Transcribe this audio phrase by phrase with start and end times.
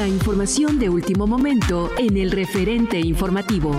[0.00, 3.78] La información de último momento en el referente informativo.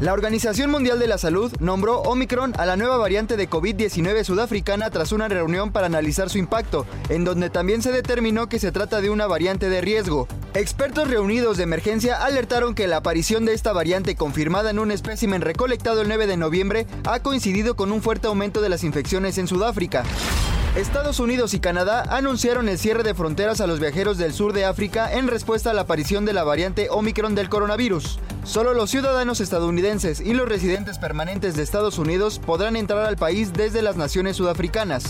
[0.00, 4.88] La Organización Mundial de la Salud nombró Omicron a la nueva variante de COVID-19 sudafricana
[4.88, 9.02] tras una reunión para analizar su impacto, en donde también se determinó que se trata
[9.02, 10.26] de una variante de riesgo.
[10.54, 15.42] Expertos reunidos de emergencia alertaron que la aparición de esta variante confirmada en un espécimen
[15.42, 19.48] recolectado el 9 de noviembre ha coincidido con un fuerte aumento de las infecciones en
[19.48, 20.04] Sudáfrica.
[20.76, 24.64] Estados Unidos y Canadá anunciaron el cierre de fronteras a los viajeros del sur de
[24.64, 28.18] África en respuesta a la aparición de la variante Omicron del coronavirus.
[28.44, 33.52] Solo los ciudadanos estadounidenses y los residentes permanentes de Estados Unidos podrán entrar al país
[33.52, 35.04] desde las naciones sudafricanas.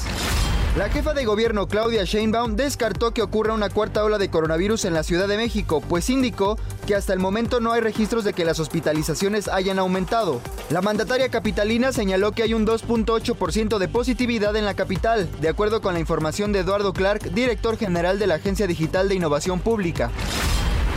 [0.75, 4.95] La jefa de gobierno Claudia Sheinbaum descartó que ocurra una cuarta ola de coronavirus en
[4.95, 8.47] la Ciudad de México, pues indicó que hasta el momento no hay registros de que
[8.47, 10.41] las hospitalizaciones hayan aumentado.
[10.71, 15.83] La mandataria capitalina señaló que hay un 2.8% de positividad en la capital, de acuerdo
[15.83, 20.11] con la información de Eduardo Clark, director general de la Agencia Digital de Innovación Pública.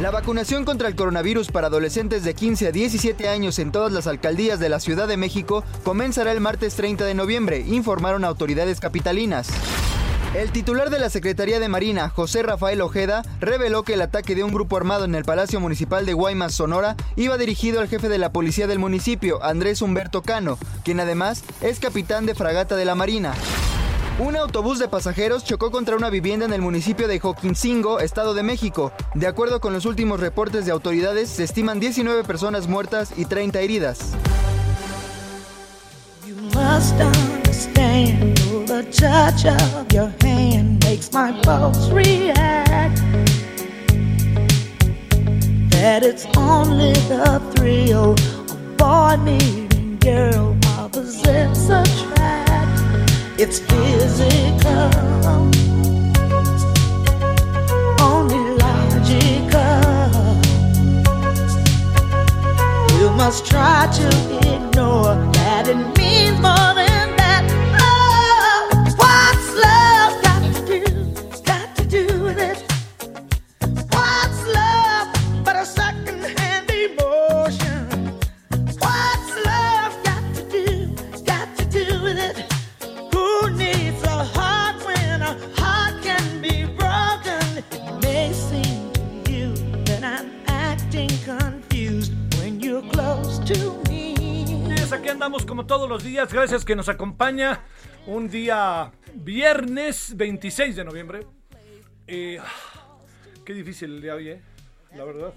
[0.01, 4.07] La vacunación contra el coronavirus para adolescentes de 15 a 17 años en todas las
[4.07, 9.47] alcaldías de la Ciudad de México comenzará el martes 30 de noviembre, informaron autoridades capitalinas.
[10.35, 14.43] El titular de la Secretaría de Marina, José Rafael Ojeda, reveló que el ataque de
[14.43, 18.17] un grupo armado en el Palacio Municipal de Guaymas, Sonora, iba dirigido al jefe de
[18.17, 22.95] la policía del municipio, Andrés Humberto Cano, quien además es capitán de fragata de la
[22.95, 23.33] Marina.
[24.17, 28.43] Un autobús de pasajeros chocó contra una vivienda en el municipio de Joquincingo, Estado de
[28.43, 28.93] México.
[29.13, 33.59] De acuerdo con los últimos reportes de autoridades, se estiman 19 personas muertas y 30
[33.59, 34.13] heridas.
[53.37, 54.89] It's physical.
[58.01, 59.81] Only logical.
[62.97, 64.07] We must try to
[64.53, 66.84] ignore that it means more than.
[96.45, 97.61] Gracias que nos acompaña
[98.05, 101.25] un día viernes 26 de noviembre.
[102.05, 102.37] Eh,
[103.43, 104.41] qué difícil el día hoy, ¿eh?
[104.95, 105.33] la verdad.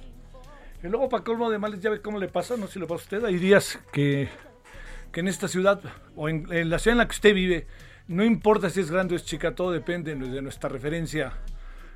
[0.83, 2.85] Y luego para colmo de males ya ve cómo le pasa, no sé si le
[2.85, 3.25] pasa a usted.
[3.25, 4.29] Hay días que,
[5.11, 5.81] que en esta ciudad
[6.15, 7.67] o en, en la ciudad en la que usted vive,
[8.07, 11.33] no importa si es grande o es chica, todo depende de nuestra referencia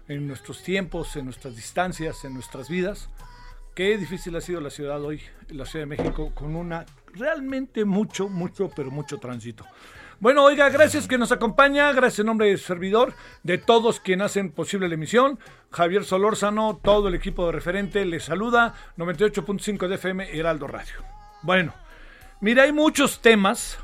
[0.08, 3.10] en nuestros tiempos, en nuestras distancias, en nuestras vidas.
[3.74, 8.28] Qué difícil ha sido la ciudad hoy, la Ciudad de México, con una realmente mucho,
[8.28, 9.64] mucho, pero mucho tránsito.
[10.20, 13.12] Bueno, oiga, gracias que nos acompaña, gracias en nombre del servidor,
[13.42, 15.38] de todos quienes hacen posible la emisión.
[15.72, 20.94] Javier Solórzano, todo el equipo de referente, les saluda, 98.5 de FM, Heraldo Radio.
[21.42, 21.74] Bueno,
[22.40, 23.78] mira, hay muchos temas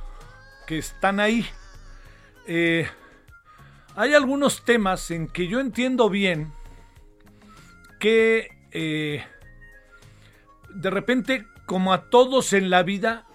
[0.68, 1.44] que están ahí.
[2.46, 2.88] Eh,
[3.96, 6.52] hay algunos temas en que yo entiendo bien
[7.98, 9.24] que eh,
[10.68, 13.26] de repente, como a todos en la vida,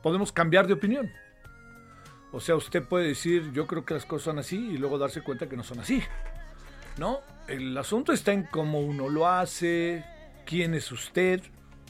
[0.00, 1.10] podemos cambiar de opinión.
[2.30, 5.22] O sea, usted puede decir, yo creo que las cosas son así y luego darse
[5.22, 6.00] cuenta que no son así.
[6.98, 7.18] ¿No?
[7.48, 10.04] El asunto está en cómo uno lo hace,
[10.46, 11.42] quién es usted,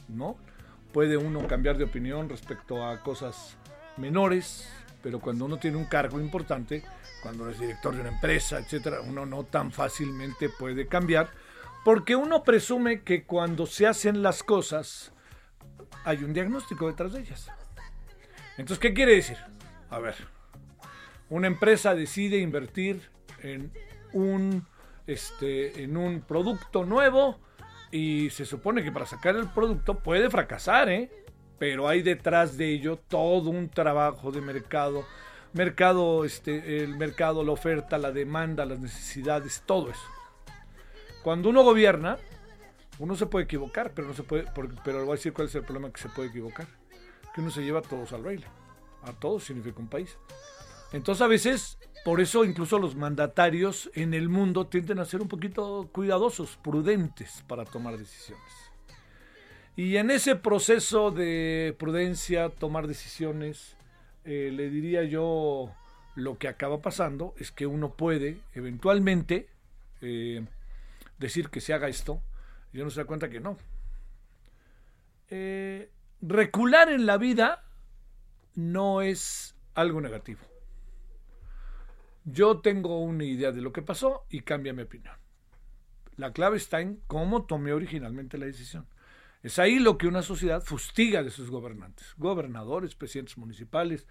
[0.09, 0.39] ¿no?
[0.91, 3.59] Puede uno cambiar de opinión respecto a cosas
[3.99, 4.73] menores,
[5.03, 6.83] pero cuando uno tiene un cargo importante,
[7.23, 11.29] cuando es director de una empresa, etcétera, uno no tan fácilmente puede cambiar,
[11.85, 15.13] porque uno presume que cuando se hacen las cosas
[16.05, 17.51] hay un diagnóstico detrás de ellas.
[18.57, 19.37] Entonces, ¿qué quiere decir?
[19.91, 20.17] A ver,
[21.31, 23.09] una empresa decide invertir
[23.43, 23.73] en
[24.13, 24.67] un,
[25.07, 27.39] este, en un producto nuevo
[27.91, 31.11] y se supone que para sacar el producto puede fracasar, ¿eh?
[31.59, 35.05] Pero hay detrás de ello todo un trabajo de mercado,
[35.53, 40.07] mercado, este, el mercado, la oferta, la demanda, las necesidades, todo eso.
[41.23, 42.17] Cuando uno gobierna,
[42.99, 44.45] uno se puede equivocar, pero no se puede,
[44.85, 46.67] pero le voy a decir cuál es el problema que se puede equivocar,
[47.35, 48.47] que uno se lleva a todos al baile
[49.03, 50.17] a todos significa un país.
[50.93, 55.29] Entonces a veces, por eso incluso los mandatarios en el mundo tienden a ser un
[55.29, 58.45] poquito cuidadosos, prudentes para tomar decisiones.
[59.77, 63.77] Y en ese proceso de prudencia, tomar decisiones,
[64.25, 65.73] eh, le diría yo,
[66.17, 69.49] lo que acaba pasando es que uno puede eventualmente
[70.01, 70.45] eh,
[71.19, 72.21] decir que se haga esto
[72.73, 73.57] y uno se da cuenta que no.
[75.29, 77.65] Eh, recular en la vida
[78.55, 80.41] no es algo negativo.
[82.25, 85.15] Yo tengo una idea de lo que pasó y cambia mi opinión.
[86.17, 88.87] La clave está en cómo tomé originalmente la decisión.
[89.43, 94.07] Es ahí lo que una sociedad fustiga de sus gobernantes, gobernadores, presidentes municipales,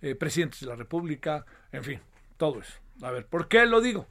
[0.00, 2.00] eh, presidentes de la República, en fin,
[2.36, 2.74] todo eso.
[3.02, 4.06] A ver, ¿por qué lo digo?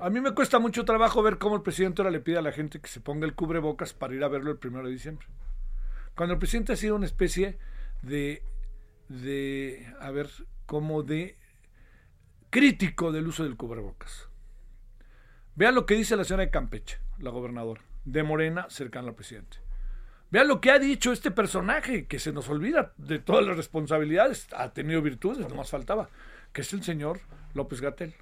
[0.00, 2.52] A mí me cuesta mucho trabajo ver cómo el presidente ahora le pide a la
[2.52, 5.26] gente que se ponga el cubrebocas para ir a verlo el primero de diciembre.
[6.14, 7.58] Cuando el presidente ha sido una especie
[8.02, 8.42] de
[9.08, 10.28] de, a ver,
[10.66, 11.36] como de
[12.50, 14.28] crítico del uso del cubrebocas.
[15.54, 19.58] Vean lo que dice la señora de Campeche, la gobernadora, de Morena, cercana al presidente.
[20.30, 24.48] Vean lo que ha dicho este personaje, que se nos olvida de todas las responsabilidades,
[24.52, 26.08] ha tenido virtudes, no más faltaba,
[26.52, 27.20] que es el señor
[27.54, 28.14] López Gatel.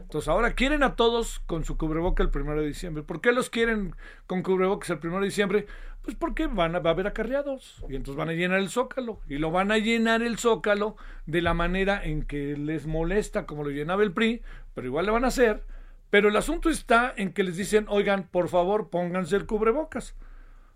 [0.00, 3.02] Entonces ahora quieren a todos con su cubreboca el primero de diciembre.
[3.02, 3.94] ¿Por qué los quieren
[4.26, 5.66] con cubrebocas el primero de diciembre?
[6.02, 9.20] Pues porque van a, va a haber acarreados y entonces van a llenar el zócalo
[9.28, 13.64] y lo van a llenar el zócalo de la manera en que les molesta como
[13.64, 14.42] lo llenaba el PRI,
[14.74, 15.64] pero igual le van a hacer.
[16.10, 20.14] Pero el asunto está en que les dicen, oigan, por favor, pónganse el cubrebocas.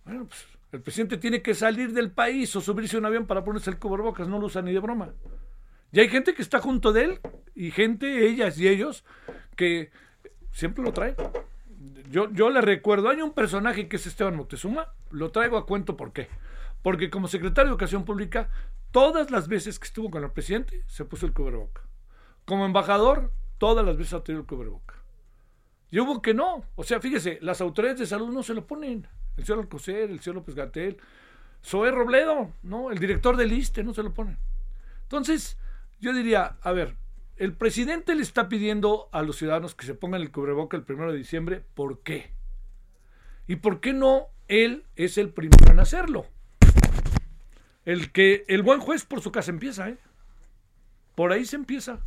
[0.04, 3.44] Bueno, pues el presidente tiene que salir del país o subirse a un avión para
[3.44, 5.10] ponerse el cubrebocas, no lo usa ni de broma.
[5.92, 7.20] Y hay gente que está junto de él
[7.54, 9.04] y gente, ellas y ellos,
[9.56, 9.90] que
[10.52, 11.16] siempre lo traen.
[12.10, 15.96] Yo, yo le recuerdo, hay un personaje que es Esteban Moctezuma, lo traigo a cuento
[15.96, 16.28] por qué.
[16.82, 18.50] Porque como secretario de Educación Pública,
[18.90, 21.82] todas las veces que estuvo con el presidente, se puso el cubreboca.
[22.44, 24.94] Como embajador, todas las veces ha tenido el cubreboca.
[25.90, 26.64] Y hubo que no.
[26.76, 29.06] O sea, fíjese, las autoridades de salud no se lo ponen.
[29.36, 30.98] El señor Alcocer, el señor López Gatel,
[31.64, 32.90] Zoé Robledo, ¿no?
[32.90, 34.38] El director del ISTE no se lo ponen.
[35.02, 35.58] Entonces,
[36.00, 36.96] yo diría, a ver,
[37.36, 41.12] el presidente le está pidiendo a los ciudadanos que se pongan el cubreboca el primero
[41.12, 42.32] de diciembre, ¿por qué?
[43.46, 46.26] ¿Y por qué no él es el primero en hacerlo?
[47.84, 49.98] El que el buen juez por su casa empieza, ¿eh?
[51.14, 52.00] Por ahí se empieza.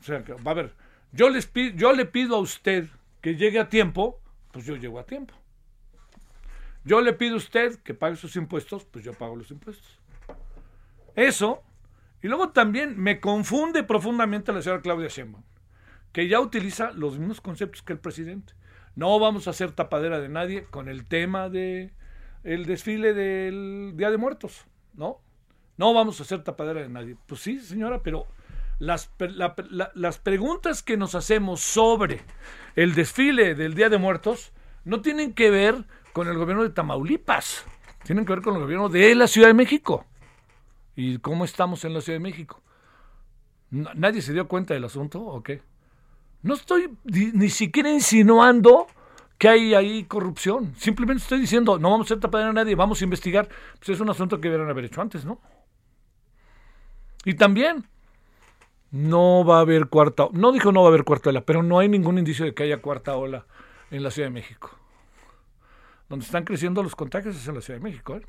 [0.00, 0.74] O sea, va a ver,
[1.12, 2.88] yo, les pido, yo le pido a usted
[3.20, 5.34] que llegue a tiempo, pues yo llego a tiempo.
[6.84, 10.00] Yo le pido a usted que pague sus impuestos, pues yo pago los impuestos.
[11.14, 11.62] Eso
[12.22, 15.42] y luego también me confunde profundamente la señora Claudia Sheinbaum,
[16.12, 18.54] que ya utiliza los mismos conceptos que el presidente.
[18.94, 21.92] No vamos a hacer tapadera de nadie con el tema de
[22.44, 25.20] el desfile del Día de Muertos, ¿no?
[25.76, 27.16] No vamos a hacer tapadera de nadie.
[27.26, 28.26] Pues sí, señora, pero
[28.78, 29.10] las,
[29.94, 32.20] las preguntas que nos hacemos sobre
[32.76, 34.52] el desfile del Día de Muertos
[34.84, 37.64] no tienen que ver con el gobierno de Tamaulipas,
[38.04, 40.06] tienen que ver con el gobierno de la Ciudad de México.
[40.96, 42.60] ¿Y cómo estamos en la Ciudad de México?
[43.70, 45.62] ¿Nadie se dio cuenta del asunto o qué?
[46.42, 48.86] No estoy ni siquiera insinuando
[49.38, 50.74] que hay ahí corrupción.
[50.76, 53.48] Simplemente estoy diciendo, no vamos a tapadera a nadie, vamos a investigar.
[53.78, 55.40] Pues es un asunto que debieron haber hecho antes, ¿no?
[57.24, 57.86] Y también,
[58.92, 61.78] no va a haber cuarta, no dijo no va a haber cuarta ola, pero no
[61.78, 63.46] hay ningún indicio de que haya cuarta ola
[63.90, 64.70] en la Ciudad de México.
[66.08, 68.22] Donde están creciendo los contagios es en la Ciudad de México, ¿eh?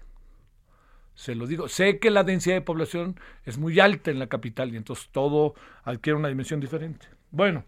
[1.16, 1.68] Se lo digo.
[1.68, 5.54] Sé que la densidad de población es muy alta en la capital y entonces todo
[5.84, 7.08] adquiere una dimensión diferente.
[7.32, 7.66] Bueno,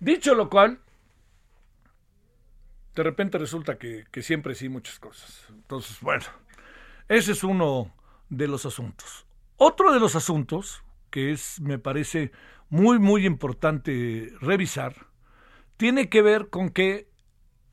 [0.00, 0.80] dicho lo cual,
[2.94, 5.46] de repente resulta que, siempre sí muchas cosas.
[5.50, 6.24] Entonces, bueno,
[7.08, 7.92] ese es uno
[8.28, 9.26] de los asuntos.
[9.56, 12.32] Otro de los asuntos que es, me parece,
[12.68, 15.06] muy, muy importante revisar,
[15.76, 17.08] tiene que ver con que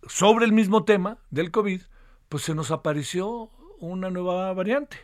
[0.08, 1.82] sobre el mismo tema del COVID,
[2.30, 3.50] pues se nos apareció
[3.88, 4.98] una nueva variante.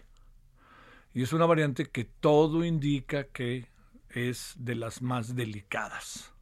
[1.13, 3.67] Y es una variante que todo indica que
[4.09, 6.33] es de las más delicadas.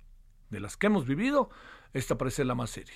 [0.49, 1.49] De las que hemos vivido,
[1.93, 2.95] esta parece la más seria.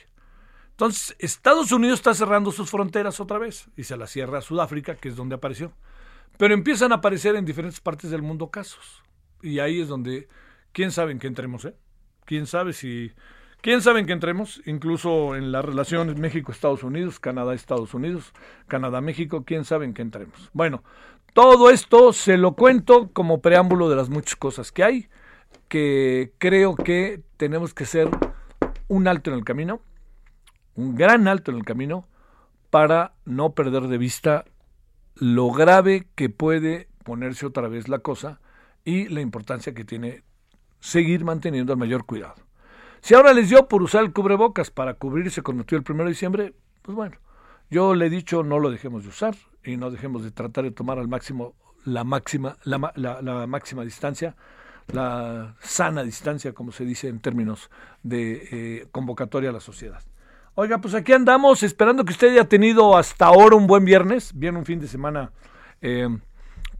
[0.72, 4.96] Entonces, Estados Unidos está cerrando sus fronteras otra vez y se la cierra a Sudáfrica,
[4.96, 5.74] que es donde apareció.
[6.38, 9.04] Pero empiezan a aparecer en diferentes partes del mundo casos.
[9.42, 10.28] Y ahí es donde,
[10.72, 11.76] quién sabe en qué entremos, ¿eh?
[12.26, 13.12] Quién sabe si
[13.62, 14.60] ¿Quién sabe en qué entremos?
[14.66, 18.34] Incluso en la relación México-Estados Unidos, Canadá-Estados Unidos,
[18.68, 20.50] Canadá-México, ¿quién sabe en qué entremos?
[20.52, 20.84] Bueno,
[21.34, 25.10] todo esto se lo cuento como preámbulo de las muchas cosas que hay,
[25.68, 28.10] que creo que tenemos que ser
[28.88, 29.80] un alto en el camino,
[30.74, 32.08] un gran alto en el camino,
[32.72, 34.46] para no perder de vista
[35.14, 38.42] lo grave que puede ponerse otra vez la cosa
[38.86, 40.24] y la importancia que tiene
[40.80, 42.36] seguir manteniendo el mayor cuidado.
[43.02, 46.10] Si ahora les dio por usar el cubrebocas para cubrirse con motivo el 1 de
[46.10, 46.54] diciembre,
[46.84, 47.18] pues bueno,
[47.70, 50.72] yo le he dicho no lo dejemos de usar y no dejemos de tratar de
[50.72, 54.36] tomar al máximo la máxima, la, la, máxima distancia,
[54.94, 57.72] la sana distancia, como se dice en términos
[58.04, 60.04] de eh, convocatoria a la sociedad.
[60.54, 64.58] Oiga, pues aquí andamos esperando que usted haya tenido hasta ahora un buen viernes, bien
[64.58, 65.32] un fin de semana
[65.82, 66.08] eh,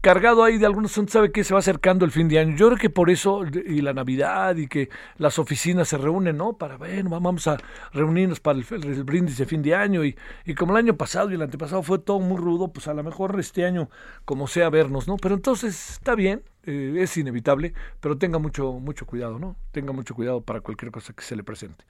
[0.02, 2.56] cargado ahí de algunos sabe que se va acercando el fin de año.
[2.56, 6.54] Yo creo que por eso, y la Navidad, y que las oficinas se reúnen, ¿no?
[6.54, 7.56] Para, bueno, vamos a
[7.92, 10.04] reunirnos para el, brindis de fin de año.
[10.04, 12.94] Y, y, como el año pasado y el antepasado fue todo muy rudo, pues a
[12.94, 13.88] lo mejor este año,
[14.24, 15.16] como sea, vernos, ¿no?
[15.16, 19.56] Pero entonces está bien, eh, es inevitable, pero tenga mucho, mucho cuidado, ¿no?
[19.70, 21.84] Tenga mucho cuidado para cualquier cosa que se le presente.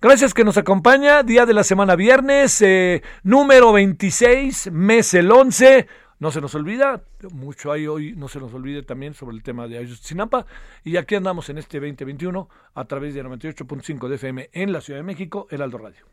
[0.00, 6.05] Gracias que nos acompaña, día de la semana viernes, eh, número 26, mes el 11.
[6.18, 9.68] No se nos olvida, mucho hay hoy, no se nos olvide también sobre el tema
[9.68, 10.46] de Ayotzinapa.
[10.82, 15.00] Y aquí andamos en este 2021 a través de 98.5 de FM en la Ciudad
[15.00, 16.06] de México, el Aldo Radio.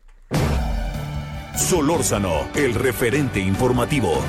[1.56, 4.22] Solórzano, el referente informativo.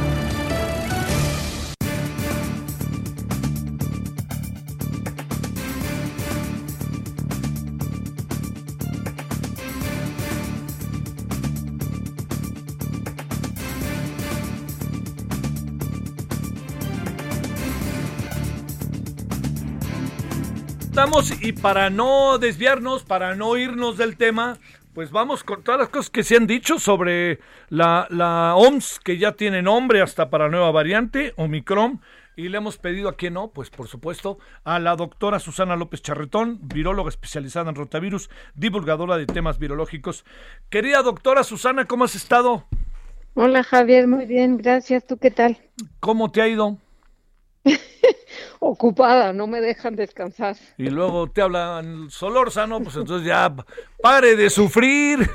[21.39, 24.57] Y para no desviarnos, para no irnos del tema,
[24.93, 29.17] pues vamos con todas las cosas que se han dicho sobre la, la OMS, que
[29.17, 32.01] ya tiene nombre hasta para nueva variante, Omicron.
[32.35, 36.01] Y le hemos pedido a quién no, pues por supuesto, a la doctora Susana López
[36.01, 40.25] Charretón, viróloga especializada en rotavirus, divulgadora de temas virológicos.
[40.69, 42.65] Querida doctora Susana, ¿cómo has estado?
[43.35, 45.07] Hola Javier, muy bien, gracias.
[45.07, 45.59] ¿Tú qué tal?
[46.01, 46.77] ¿Cómo te ha ido?
[48.59, 50.55] ocupada, no me dejan descansar.
[50.77, 53.53] Y luego te hablan Solórzano, pues entonces ya
[54.01, 55.19] pare de sufrir.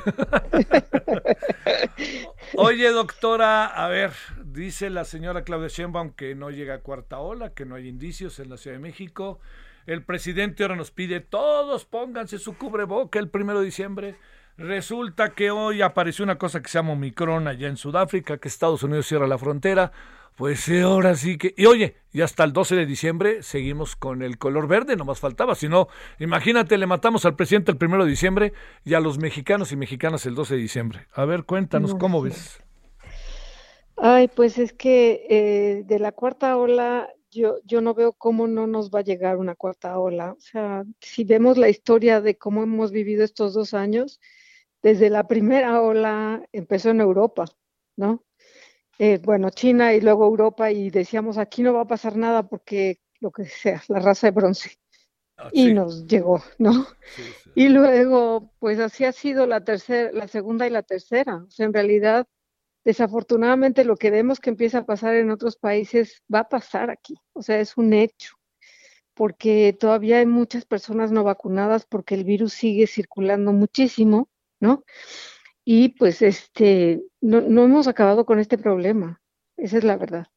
[2.55, 4.11] Oye, doctora, a ver,
[4.43, 8.39] dice la señora Claudia Sheinbaum que no llega a cuarta ola, que no hay indicios
[8.39, 9.39] en la Ciudad de México.
[9.87, 14.15] El presidente ahora nos pide, todos pónganse su cubreboca el primero de diciembre.
[14.57, 18.83] Resulta que hoy apareció una cosa que se llama Omicron allá en Sudáfrica, que Estados
[18.83, 19.91] Unidos cierra la frontera.
[20.35, 21.53] Pues sí, ahora sí que.
[21.57, 25.19] Y oye, y hasta el 12 de diciembre seguimos con el color verde, no más
[25.19, 25.55] faltaba.
[25.55, 25.87] Si no,
[26.19, 28.53] imagínate, le matamos al presidente el primero de diciembre
[28.85, 31.07] y a los mexicanos y mexicanas el 12 de diciembre.
[31.13, 32.61] A ver, cuéntanos, ¿cómo ves?
[33.97, 38.65] Ay, pues es que eh, de la cuarta ola, yo, yo no veo cómo no
[38.65, 40.31] nos va a llegar una cuarta ola.
[40.31, 44.19] O sea, si vemos la historia de cómo hemos vivido estos dos años,
[44.83, 47.45] desde la primera ola empezó en Europa,
[47.95, 48.23] ¿no?
[48.99, 52.99] eh, bueno, China y luego Europa y decíamos, aquí no va a pasar nada porque
[53.19, 54.77] lo que sea, la raza de bronce.
[55.37, 56.85] Ah, Y sí, nos llegó, ¿no?
[57.15, 57.51] sí, sí.
[57.55, 61.37] Y luego, pues así ha sido la tercera, la segunda y la tercera.
[61.37, 62.27] O sea, en realidad,
[62.85, 67.15] desafortunadamente lo que vemos que empieza a pasar en otros países va a pasar aquí.
[67.33, 68.35] O sea, es un hecho,
[69.15, 74.29] porque todavía hay muchas personas no vacunadas porque el virus sigue circulando muchísimo,
[74.61, 74.85] ¿no?
[75.65, 79.21] Y pues este, no, no hemos acabado con este problema.
[79.57, 80.27] Esa es la verdad.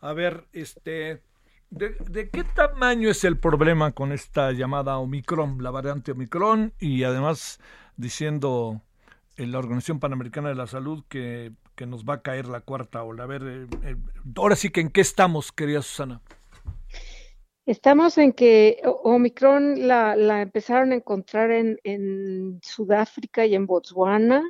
[0.00, 1.22] A ver, este,
[1.70, 6.72] ¿de, de qué tamaño es el problema con esta llamada Omicron, la variante Omicron?
[6.78, 7.60] Y además
[7.96, 8.80] diciendo
[9.36, 13.02] en la Organización Panamericana de la Salud que, que nos va a caer la cuarta
[13.02, 13.24] ola.
[13.24, 13.96] A ver, eh, eh,
[14.36, 16.20] ahora sí que en qué estamos, querida Susana.
[17.66, 24.42] Estamos en que Omicron la, la empezaron a encontrar en, Sudáfrica y en Botswana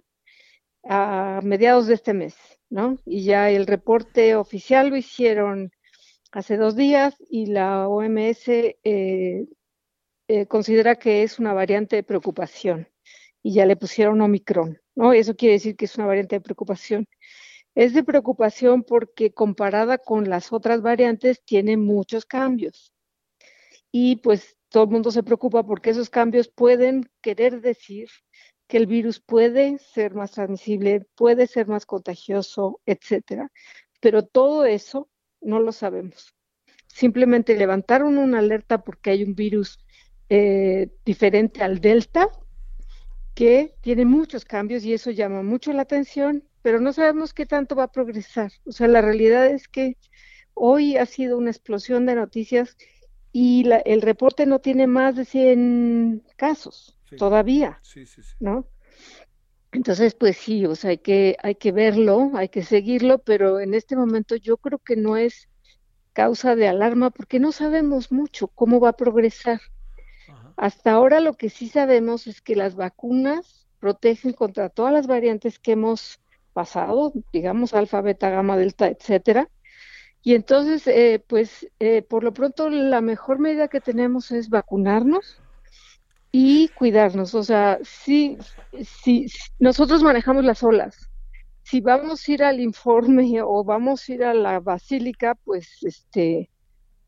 [0.85, 2.37] a mediados de este mes,
[2.71, 2.99] ¿no?
[3.07, 5.71] Y ya el reporte oficial lo hicieron
[6.33, 9.47] hace dos días y la OMS eh,
[10.29, 12.89] eh, considera que es una variante de preocupación
[13.43, 15.13] y ya le pusieron Omicron, ¿no?
[15.13, 17.07] Eso quiere decir que es una variante de preocupación.
[17.77, 22.94] Es de preocupación porque comparada con las otras variantes tiene muchos cambios
[23.97, 28.09] y pues todo el mundo se preocupa porque esos cambios pueden querer decir
[28.67, 33.53] que el virus puede ser más transmisible, puede ser más contagioso, etcétera.
[34.01, 35.09] Pero todo eso
[35.41, 36.35] no lo sabemos.
[36.89, 39.79] Simplemente levantaron una alerta porque hay un virus
[40.29, 42.29] eh, diferente al Delta
[43.37, 47.77] que tiene muchos cambios y eso llama mucho la atención, pero no sabemos qué tanto
[47.77, 48.51] va a progresar.
[48.67, 49.99] O sea, la realidad es que
[50.53, 52.77] hoy ha sido una explosión de noticias
[53.37, 57.17] y la- el reporte no tiene más de 100 casos Sí.
[57.17, 58.37] todavía, Sí, sí, sí.
[58.39, 58.69] ¿no?
[59.73, 63.75] Entonces, pues sí, o sea, hay que, hay que verlo, hay que seguirlo, pero en
[63.75, 65.49] este momento yo creo que no es
[66.13, 69.61] causa de alarma porque no sabemos mucho cómo va a progresar.
[70.29, 70.55] Ajá.
[70.57, 75.59] Hasta ahora lo que sí sabemos es que las vacunas protegen contra todas las variantes
[75.59, 76.21] que hemos
[76.53, 79.51] pasado, digamos alfa, beta, gamma, delta, etcétera.
[80.27, 85.43] Y entonces, eh, pues eh, por lo pronto la mejor medida que tenemos es vacunarnos
[86.33, 87.35] y cuidarnos.
[87.35, 88.39] O sea, si,
[88.83, 89.27] si,
[89.59, 91.11] nosotros manejamos las olas,
[91.63, 96.49] si vamos a ir al informe o vamos a ir a la basílica, pues este,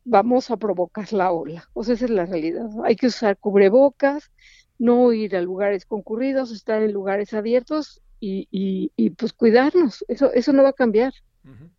[0.04, 1.70] vamos a provocar la ola.
[1.72, 2.68] O sea, esa es la realidad.
[2.84, 4.30] Hay que usar cubrebocas,
[4.78, 8.46] no ir a lugares concurridos, estar en lugares abiertos y,
[8.94, 10.04] y, pues cuidarnos.
[10.06, 11.14] Eso, eso no va a cambiar.
[11.44, 11.70] Ujú.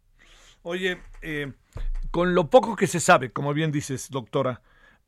[0.70, 1.54] Oye, eh,
[2.12, 4.60] con lo poco que se sabe, como bien dices, doctora,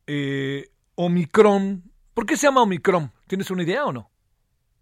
[0.07, 3.11] eh, Omicron, ¿por qué se llama Omicron?
[3.27, 4.09] ¿Tienes una idea o no?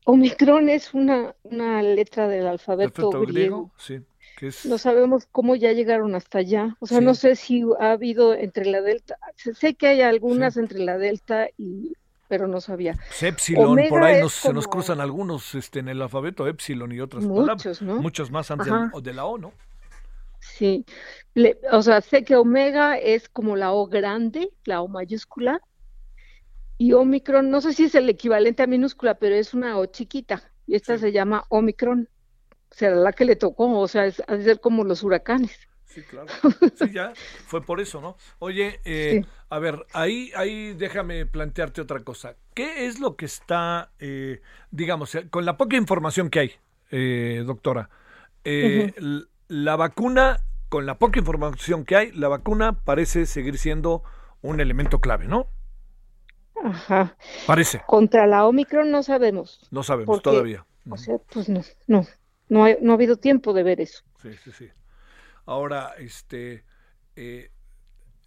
[0.06, 3.32] Omicron es una, una letra del alfabeto ¿Alfabeto griego.
[3.34, 3.72] griego?
[3.80, 4.02] Sí,
[4.38, 4.68] que es...
[4.68, 6.76] No sabemos cómo ya llegaron hasta allá.
[6.80, 7.06] O sea, Sí.
[7.06, 9.18] no sé si ha habido entre la delta.
[9.36, 11.94] Sé que hay algunas entre la delta y,
[12.28, 12.94] pero no sabía.
[13.08, 17.00] Pues Epsilon, Omega por ahí se nos cruzan algunos este, en el alfabeto, Epsilon y
[17.00, 17.58] otras palabras.
[17.66, 17.96] Muchos, ¿no?
[18.00, 18.92] Muchos más antes Ajá.
[19.02, 19.54] de la O, ¿no?
[20.58, 20.86] Sí.
[21.36, 25.62] Le- o sea, sé que omega es como la O grande, la O mayúscula.
[26.80, 30.52] Y Omicron, no sé si es el equivalente a minúscula, pero es una O chiquita.
[30.66, 31.02] Y esta Sí.
[31.02, 32.10] se llama Omicron.
[32.72, 35.58] Será la que le tocó, o sea, es, ha de ser como los huracanes.
[35.86, 36.28] Sí, claro.
[36.76, 37.14] Sí, ya,
[37.48, 38.18] fue por eso, ¿no?
[38.40, 39.30] Oye, eh, Sí.
[39.50, 42.36] a ver, ahí, ahí déjame plantearte otra cosa.
[42.54, 46.52] ¿Qué es lo que está, eh, digamos, eh, con la poca información que hay,
[46.92, 47.90] eh, doctora?
[48.44, 54.04] eh, l- La vacuna, con la poca información que hay, la vacuna parece seguir siendo
[54.42, 55.48] un elemento clave, ¿no?
[56.64, 57.18] Ajá.
[57.46, 59.62] Parece, Contra la Omicron no sabemos.
[59.72, 60.66] no sabemos Porque, todavía.
[60.90, 62.06] O sea, pues no, no,
[62.50, 64.04] no, hay- no ha habido tiempo de ver eso.
[64.22, 64.70] Sí, sí, sí.
[65.46, 66.66] Ahora, este,
[67.16, 67.52] eh,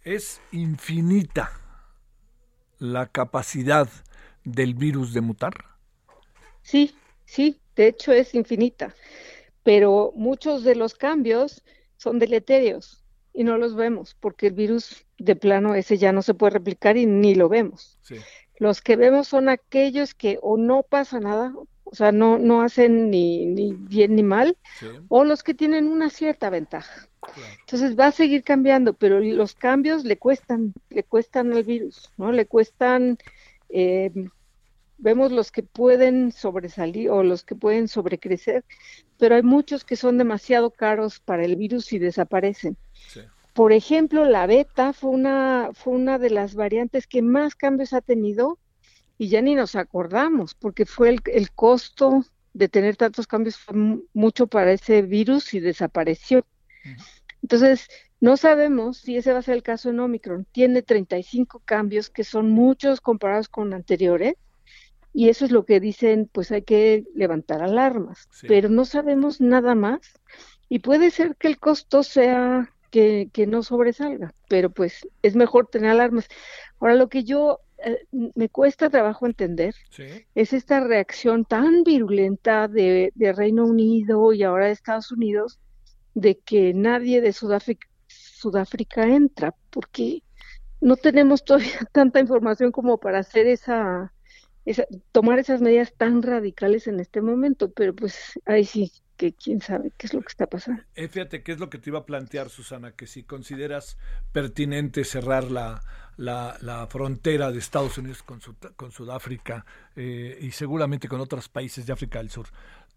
[0.03, 1.51] es infinita
[2.79, 3.87] la capacidad
[4.43, 5.53] del virus de mutar.
[6.63, 8.95] Sí, sí, de hecho es infinita,
[9.63, 11.63] pero muchos de los cambios
[11.97, 16.33] son deleterios y no los vemos porque el virus de plano ese ya no se
[16.33, 17.97] puede replicar y ni lo vemos.
[18.01, 18.15] Sí,
[18.57, 23.09] Los que vemos son aquellos que o no pasa nada, o sea, no, no hacen
[23.09, 27.09] ni, ni bien ni mal, sí, o los que tienen una cierta ventaja.
[27.33, 27.53] claro.
[27.61, 32.31] Entonces va a seguir cambiando, pero los cambios le cuestan, le cuestan al virus, ¿no?
[32.31, 33.17] Le cuestan,
[33.69, 34.11] eh,
[35.01, 38.63] vemos los que pueden sobresalir o los que pueden sobrecrecer,
[39.17, 42.77] pero hay muchos que son demasiado caros para el virus y desaparecen.
[42.93, 43.21] Sí.
[43.53, 48.01] Por ejemplo, la beta fue una, fue una de las variantes que más cambios ha
[48.01, 48.57] tenido
[49.17, 53.75] y ya ni nos acordamos, porque fue el, el costo de tener tantos cambios fue
[53.75, 56.45] mu- mucho para ese virus y desapareció.
[57.41, 57.87] Entonces,
[58.19, 60.45] no sabemos si ese va a ser el caso en Omicron.
[60.51, 64.35] Tiene 35 cambios que son muchos comparados con anteriores
[65.13, 68.47] y eso es lo que dicen, pues hay que levantar alarmas, Sí.
[68.47, 69.99] pero no sabemos nada más
[70.69, 75.67] y puede ser que el costo sea que, que no sobresalga, pero pues es mejor
[75.67, 76.27] tener alarmas.
[76.79, 80.03] Ahora, lo que yo eh, me cuesta trabajo entender Sí.
[80.35, 85.59] es esta reacción tan virulenta de, de Reino Unido y ahora de Estados Unidos
[86.13, 90.21] de que nadie de Sudáfrica, Sudáfrica entra, porque
[90.81, 94.13] no tenemos todavía tanta información como para hacer esa,
[95.11, 99.91] tomar esas medidas tan radicales en este momento, pero pues ahí sí que quién sabe
[99.97, 100.81] qué es lo que está pasando.
[100.95, 102.93] Eh, fíjate, ¿qué es lo que te iba a plantear, Susana?
[102.93, 103.97] Que si consideras
[104.31, 105.81] pertinente cerrar la,
[106.17, 108.39] la, la frontera de Estados Unidos con,
[108.75, 112.47] con Sudáfrica eh, y seguramente con otros países de África del Sur,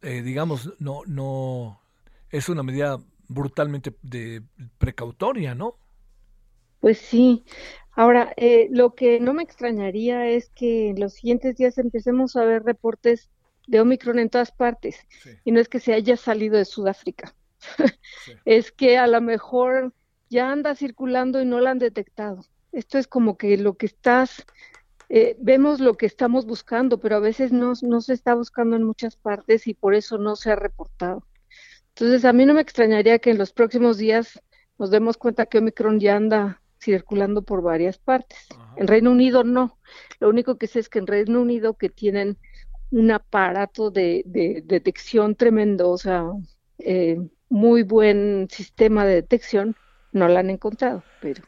[0.01, 1.81] eh, digamos, no, no,
[2.31, 2.99] es una medida
[3.29, 4.43] brutalmente de
[4.79, 5.77] precautoria, ¿no?
[6.85, 7.47] Pues sí.
[7.93, 12.45] Ahora, eh, lo que no me extrañaría es que en los siguientes días empecemos a
[12.45, 13.31] ver reportes
[13.67, 14.99] de Omicron en todas partes.
[15.23, 15.31] Sí.
[15.47, 18.33] Y no es que se haya salido de Sudáfrica, Sí.
[18.45, 19.95] es que a lo mejor
[20.29, 22.45] ya anda circulando y no la han detectado.
[22.71, 24.45] Esto es como que lo que estás,
[25.09, 28.83] eh, vemos lo que estamos buscando, pero a veces no, no se está buscando en
[28.83, 31.27] muchas partes y por eso no se ha reportado.
[31.95, 34.39] Entonces, a mí no me extrañaría que en los próximos días
[34.79, 38.39] nos demos cuenta que Omicron ya anda circulando por varias partes.
[38.51, 38.75] Ajá.
[38.77, 39.79] En Reino Unido no.
[40.21, 42.39] Lo único que sé es que en Reino Unido que tienen
[42.91, 46.25] un aparato de, de detección tremendo, o sea,
[46.79, 47.19] eh,
[47.49, 49.75] muy buen sistema de detección,
[50.13, 51.43] no la han encontrado, pero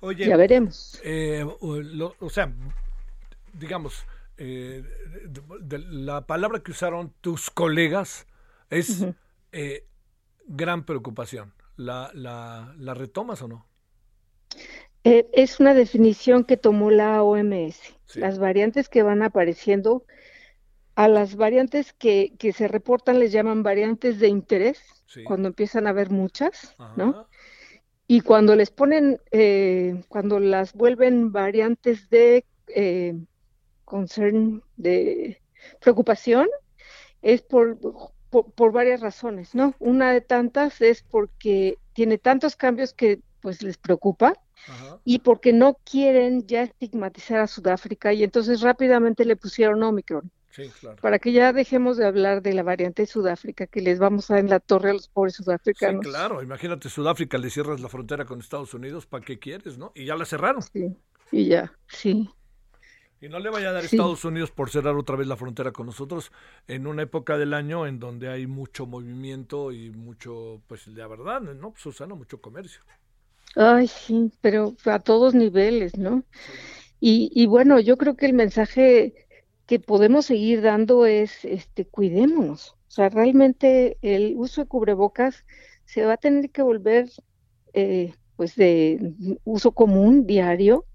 [0.00, 1.00] Oye, ya veremos.
[1.04, 2.52] eh, o, lo- o sea,
[3.52, 4.04] digamos,
[4.36, 4.82] eh,
[5.28, 8.26] de- de- la palabra que usaron tus colegas
[8.70, 9.06] es
[9.52, 9.86] eh,
[10.46, 11.52] gran preocupación.
[11.76, 13.66] ¿La, la, ¿La retomas o no?
[15.04, 17.78] Eh, es una definición que tomó la OMS.
[18.06, 18.20] Sí.
[18.20, 20.04] Las variantes que van apareciendo,
[20.94, 25.22] a las variantes que, que se reportan les llaman variantes de interés, Sí.
[25.24, 27.28] cuando empiezan a haber muchas, ¿no?
[28.08, 33.14] Y cuando les ponen, eh, cuando las vuelven variantes de eh,
[33.84, 35.40] concern, de
[35.80, 36.48] preocupación,
[37.22, 37.78] es por,
[38.30, 39.74] por, por varias razones, ¿no?
[39.78, 44.34] Una de tantas es porque tiene tantos cambios que pues les preocupa
[44.66, 44.98] Ajá.
[45.04, 50.70] y porque no quieren ya estigmatizar a Sudáfrica y entonces rápidamente le pusieron Omicron Sí,
[50.80, 50.96] claro.
[51.02, 54.34] para que ya dejemos de hablar de la variante de Sudáfrica que les vamos a
[54.34, 56.06] dar en la torre a los pobres Sí, sudafricanos.
[56.06, 56.42] claro.
[56.42, 59.90] Imagínate, Sudáfrica le cierras la frontera con Estados Unidos, ¿para qué quieres, no?
[59.96, 60.62] Y ya la cerraron.
[60.62, 60.96] Sí,
[61.32, 62.30] y ya, sí.
[63.20, 63.96] Y no le vaya a dar Sí.
[63.96, 66.30] Estados Unidos por cerrar otra vez la frontera con nosotros
[66.68, 71.40] en una época del año en donde hay mucho movimiento y mucho, pues la verdad,
[71.40, 71.74] ¿no?
[71.76, 72.82] Susana, mucho comercio.
[73.56, 76.24] Ay, sí, pero a todos niveles, ¿no?
[77.00, 79.14] Y, y bueno, yo creo que el mensaje
[79.66, 82.72] que podemos seguir dando es, este, cuidémonos.
[82.88, 85.44] O sea, realmente el uso de cubrebocas
[85.86, 87.10] se va a tener que volver,
[87.74, 89.14] eh, pues, de
[89.44, 90.86] uso común, diario,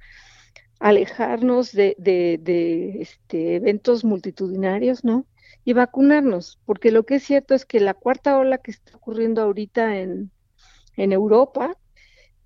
[0.79, 5.25] alejarnos de, de, de, este, eventos multitudinarios, ¿no?
[5.65, 9.41] Y vacunarnos, porque lo que es cierto es que la cuarta ola que está ocurriendo
[9.41, 10.31] ahorita en,
[10.97, 11.77] en Europa,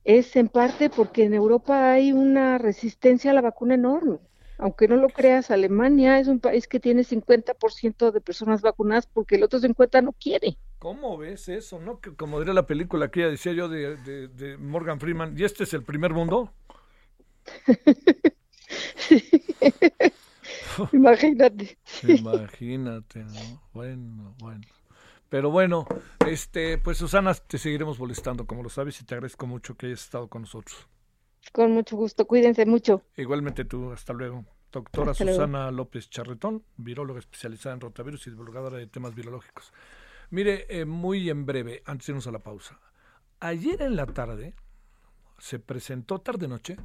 [0.03, 4.19] es en parte porque en Europa hay una resistencia a la vacuna enorme.
[4.57, 9.35] Aunque no lo creas, Alemania es un país que tiene 50% de personas vacunadas porque
[9.35, 10.57] el otro 50% no quiere.
[10.79, 12.01] ¿Cómo ves eso, no?
[12.01, 15.43] Que como diría la película que ya decía yo de, de- de Morgan Freeman, ¿y
[15.45, 16.51] este es el primer mundo?
[20.93, 21.77] Imagínate.
[22.03, 23.61] Imagínate, ¿no?
[23.73, 24.61] Bueno, bueno.
[25.33, 25.87] Pero bueno,
[26.27, 30.03] este, pues Susana, te seguiremos molestando, como lo sabes, y te agradezco mucho que hayas
[30.03, 30.87] estado con nosotros.
[31.51, 32.27] Con mucho gusto.
[32.27, 33.01] Cuídense mucho.
[33.17, 34.45] Igualmente tú, hasta luego.
[34.71, 35.39] Doctora Hasta luego.
[35.39, 39.73] Susana López Charretón, viróloga especializada en rotavirus y divulgadora de temas virológicos.
[40.29, 42.79] Mire, eh, muy en breve, antes de irnos a la pausa.
[43.39, 44.53] Ayer en la tarde
[45.39, 46.77] se presentó, tarde-noche,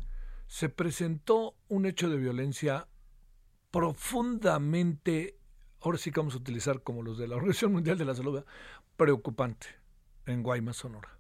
[0.46, 2.88] se presentó un hecho de violencia
[3.70, 5.37] profundamente,
[5.80, 8.44] ahora sí que vamos a utilizar como los de la Organización Mundial de la Salud,
[8.96, 9.66] preocupante
[10.26, 11.18] en Guaymas, Sonora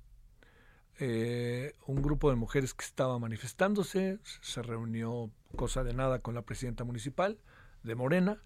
[0.98, 6.42] eh, un grupo de mujeres que estaba manifestándose, se reunió cosa de nada con la
[6.42, 7.38] presidenta municipal
[7.84, 8.42] de Morena,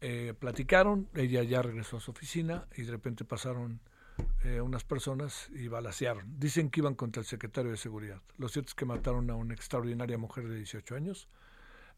[0.00, 3.80] eh, platicaron, ella ya regresó a su oficina y de repente pasaron
[4.44, 6.38] eh, unas personas y balacearon.
[6.38, 8.22] Dicen que iban contra el secretario de Seguridad.
[8.36, 11.28] Lo cierto es que mataron a una extraordinaria mujer de 18 años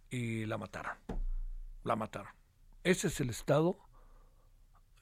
[0.09, 0.97] y la mataron.
[1.85, 2.40] La mataron.
[2.83, 3.79] Ese es el estado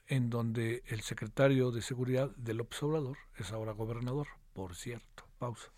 [0.07, 5.23] en donde el secretario de Seguridad del Observador es ahora gobernador, por cierto.
[5.37, 5.69] Pausa.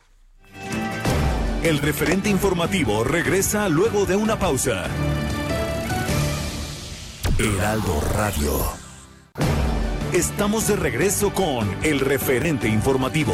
[1.63, 4.85] El referente informativo regresa luego de una pausa.
[7.37, 8.51] Heraldo Radio.
[10.11, 13.33] Estamos de regreso con el referente informativo.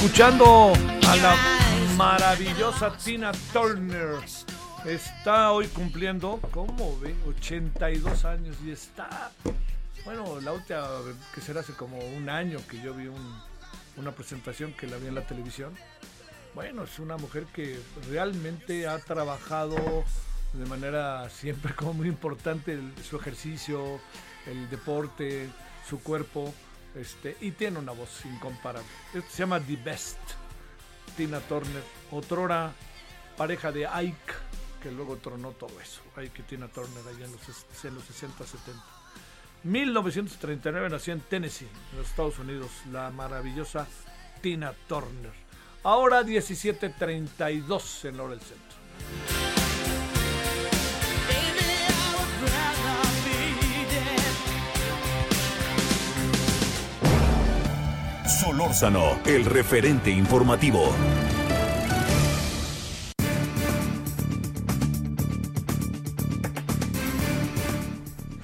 [0.00, 0.72] Escuchando
[1.08, 1.34] a la
[1.96, 4.14] maravillosa Tina Turner.
[4.84, 7.16] Está hoy cumpliendo, ¿cómo ve?
[7.26, 9.32] 82 años y está.
[10.04, 10.86] Bueno, la última
[11.34, 13.42] que será hace como un año que yo vi un-
[13.96, 15.74] una presentación que la vi en la televisión.
[16.54, 20.04] Bueno, es una mujer que realmente ha trabajado
[20.52, 24.00] de manera siempre como muy importante su ejercicio,
[24.46, 25.48] el deporte,
[25.90, 26.54] su cuerpo,
[26.98, 28.88] este, y tiene una voz incomparable.
[29.14, 30.18] Esto se llama The Best,
[31.16, 32.72] Tina Turner, otrora
[33.36, 34.32] pareja de Ike,
[34.82, 36.00] que luego tronó todo eso.
[36.16, 38.82] Ike y Tina Turner allá en los, ses- en los 60, 70.
[39.64, 43.86] 1939 nació en Tennessee, en los Estados Unidos, la maravillosa
[44.40, 45.32] Tina Turner.
[45.82, 49.67] Ahora 17.32 en hora del centro.
[58.48, 60.90] Solórzano, el referente informativo.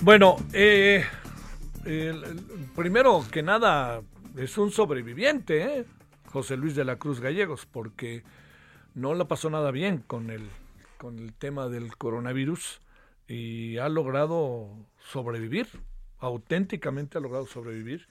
[0.03, 1.07] Bueno, eh,
[2.77, 4.03] primero que nada
[4.37, 5.87] es un sobreviviente, ¿eh?
[6.27, 8.25] José Luis de la Cruz Gallegos, porque
[8.95, 10.51] no la pasó nada bien con el,
[10.99, 12.83] con el tema del coronavirus
[13.27, 15.67] y ha logrado sobrevivir,
[16.19, 18.07] auténticamente ha logrado sobrevivir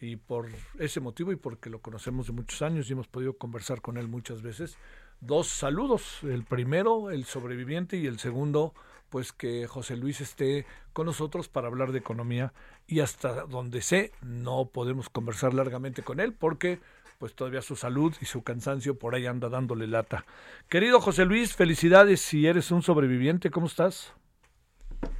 [0.00, 3.80] y por ese motivo y porque lo conocemos de muchos años y hemos podido conversar
[3.80, 4.78] con él muchas veces,
[5.20, 8.74] dos saludos, el primero, el sobreviviente y el segundo,
[9.08, 12.52] pues que José Luis esté con nosotros para hablar de economía
[12.86, 16.80] y hasta donde sé no podemos conversar largamente con él porque
[17.18, 20.24] pues todavía su salud y su cansancio por ahí anda dándole lata.
[20.68, 24.12] Querido José Luis, felicidades si eres un sobreviviente, ¿cómo estás?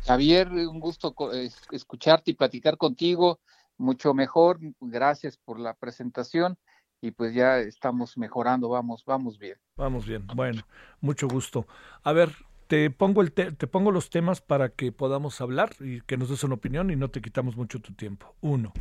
[0.04, 1.14] Javier, un gusto
[1.72, 3.40] escucharte y platicar contigo,
[3.78, 6.58] mucho mejor, gracias por la presentación
[7.00, 9.56] y pues ya estamos mejorando, vamos, vamos bien.
[9.76, 10.62] Vamos bien, bueno,
[11.00, 11.66] mucho gusto.
[12.02, 12.30] A ver,
[12.66, 16.28] te pongo, el te, te pongo los temas para que podamos hablar y que nos
[16.28, 18.34] des una opinión y no te quitamos mucho tu tiempo.
[18.40, 18.72] Uno,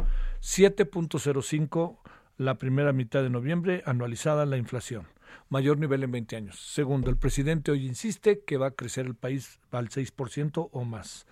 [0.41, 1.97] 7.05
[2.37, 5.07] la primera mitad de noviembre, anualizada la inflación.
[5.49, 6.59] Mayor nivel en 20 años.
[6.59, 11.25] Segundo, el presidente hoy insiste que va a crecer el país al 6% o más.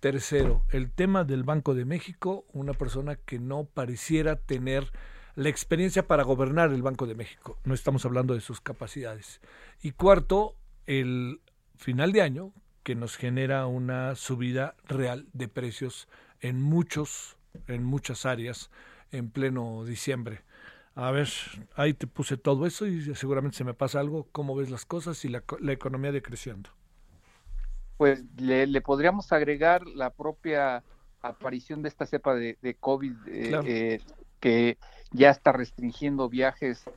[0.00, 4.92] Tercero, el tema del Banco de México, una persona que no pareciera tener
[5.34, 7.58] la experiencia para gobernar el Banco de México.
[7.64, 9.40] No estamos hablando de sus capacidades.
[9.82, 10.54] Y cuarto,
[10.86, 11.40] el
[11.76, 12.52] final de año,
[12.84, 16.08] que nos genera una subida real de precios
[16.40, 18.70] en muchos, en muchas áreas
[19.10, 20.42] en pleno diciembre.
[20.94, 21.28] A ver,
[21.74, 24.28] ahí te puse todo eso y seguramente se me pasa algo.
[24.30, 26.70] ¿Cómo ves las cosas y la, la economía decreciendo?
[27.98, 30.84] Pues le, le, podríamos agregar la propia
[31.20, 33.64] aparición de esta cepa de, de COVID eh, Claro.
[33.66, 34.00] eh,
[34.40, 34.78] que
[35.10, 36.88] ya está restringiendo viajes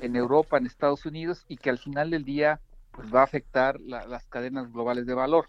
[0.00, 2.60] en Europa, en Estados Unidos y que al final del día
[2.94, 5.48] pues va a afectar la- las cadenas globales de valor,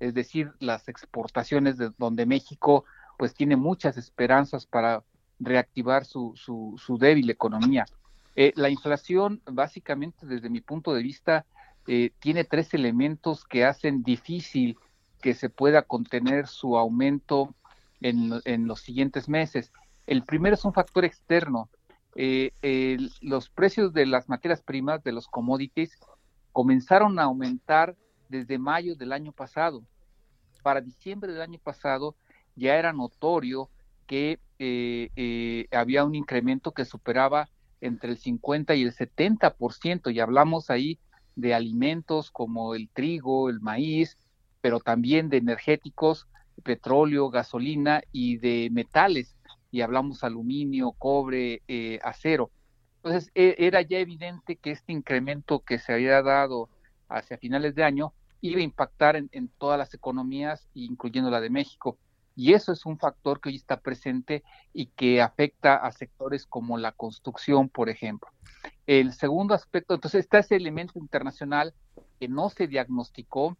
[0.00, 2.84] es decir, las exportaciones de donde México
[3.16, 5.04] pues tiene muchas esperanzas para
[5.38, 7.86] reactivar su, su, su débil economía.
[8.34, 11.46] Eh, la inflación, básicamente, desde mi punto de vista,
[11.90, 14.76] eh, tiene tres elementos que hacen difícil
[15.22, 17.54] que se pueda contener su aumento
[18.02, 19.72] en, los siguientes meses.
[20.06, 21.70] El primero es un factor externo.
[22.14, 25.98] Eh, los precios de las materias primas, de los commodities,
[26.52, 27.96] comenzaron a aumentar
[28.28, 29.82] desde mayo del año pasado.
[30.62, 32.16] Para diciembre del año pasado
[32.54, 33.70] ya era notorio
[34.06, 37.48] que eh, había un incremento que superaba
[37.80, 40.98] entre el 50 y el 70%, y hablamos ahí
[41.38, 44.18] de alimentos como el trigo, el maíz,
[44.60, 46.26] pero también de energéticos,
[46.64, 49.36] petróleo, gasolina y de metales,
[49.70, 52.50] y hablamos aluminio, cobre, eh, acero.
[52.96, 56.70] Entonces, e- era ya evidente que este incremento que se había dado
[57.08, 61.50] hacia finales de año iba a impactar en, en todas las economías, incluyendo la de
[61.50, 61.98] México.
[62.34, 66.78] Y eso es un factor que hoy está presente y que afecta a sectores como
[66.78, 68.28] la construcción, por ejemplo.
[68.86, 71.74] El segundo aspecto, entonces está ese elemento internacional
[72.18, 73.56] que no se diagnosticó,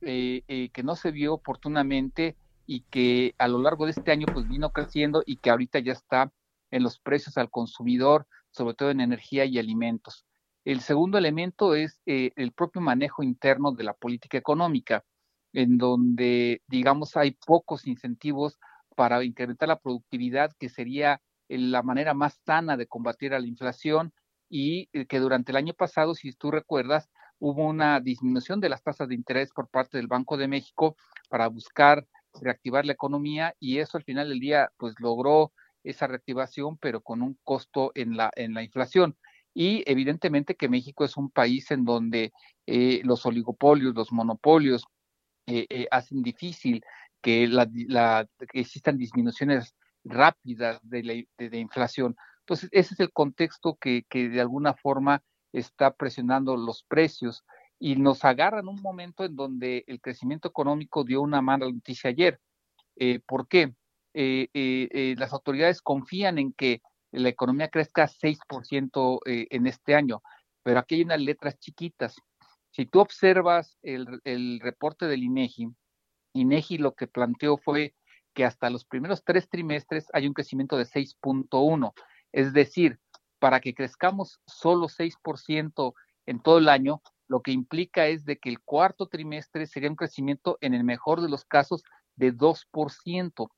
[0.00, 2.36] eh, eh, que no se vio oportunamente
[2.66, 5.92] y que a lo largo de este año pues vino creciendo y que ahorita ya
[5.92, 6.32] está
[6.70, 10.26] en los precios al consumidor, sobre todo en energía y alimentos.
[10.64, 15.04] El segundo elemento es eh, el propio manejo interno de la política económica,
[15.52, 18.58] en donde, digamos, hay pocos incentivos
[18.94, 24.12] para incrementar la productividad, que sería la manera más sana de combatir a la inflación,
[24.52, 28.82] y eh, que durante el año pasado, si tú recuerdas, hubo una disminución de las
[28.82, 30.94] tasas de interés por parte del Banco de México
[31.30, 32.06] para buscar
[32.40, 35.52] reactivar la economía y eso al final del día pues logró
[35.84, 39.16] esa reactivación pero con un costo en la en la inflación
[39.54, 42.32] y evidentemente que México es un país en donde
[42.66, 44.84] eh, los oligopolios, los monopolios
[45.46, 46.84] eh, eh, hacen difícil
[47.20, 47.66] que, la,
[48.50, 52.16] que existan disminuciones rápidas de la de inflación.
[52.52, 55.22] Entonces, ese es el contexto que, de alguna forma
[55.54, 57.46] está presionando los precios
[57.78, 62.10] y nos agarra en un momento en donde el crecimiento económico dio una mala noticia
[62.10, 62.38] ayer.
[62.96, 63.74] Eh, ¿Por qué?
[64.12, 70.20] Eh, eh, las autoridades confían en que la economía crezca 6% eh, en este año,
[70.62, 72.16] pero aquí hay unas letras chiquitas.
[72.70, 75.68] Si tú observas el, el reporte del INEGI,
[76.34, 77.94] INEGI lo que planteó fue
[78.34, 81.94] que hasta los primeros tres trimestres hay un crecimiento de 6.1,
[82.32, 82.98] es decir,
[83.38, 85.94] para que crezcamos solo 6%
[86.26, 89.96] en todo el año, lo que implica es de que el cuarto trimestre sería un
[89.96, 91.82] crecimiento en el mejor de los casos
[92.16, 93.48] de 2%.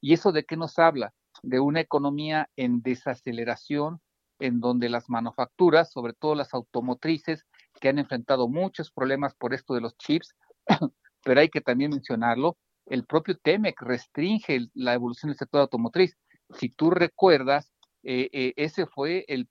[0.00, 1.12] ¿Y eso de qué nos habla?
[1.42, 4.00] De una economía en desaceleración,
[4.40, 7.44] en donde las manufacturas, sobre todo las automotrices,
[7.80, 10.34] que han enfrentado muchos problemas por esto de los chips,
[11.24, 16.16] pero hay que también mencionarlo, el propio TEMEC restringe la evolución del sector automotriz.
[16.58, 17.72] Si tú recuerdas,
[18.04, 19.48] eh, eh, ese fue el,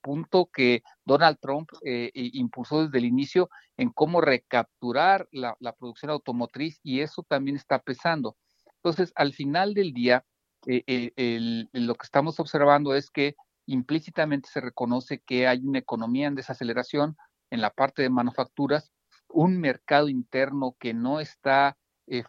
[0.00, 6.80] punto que Donald Trump eh, impulsó desde el inicio en cómo recapturar la, producción automotriz
[6.82, 8.36] y eso también está pesando.
[8.76, 10.24] Entonces, al final del día,
[10.66, 16.34] eh, lo que estamos observando es que implícitamente se reconoce que hay una economía en
[16.34, 17.16] desaceleración
[17.50, 18.90] en la parte de manufacturas,
[19.28, 21.76] un mercado interno que no está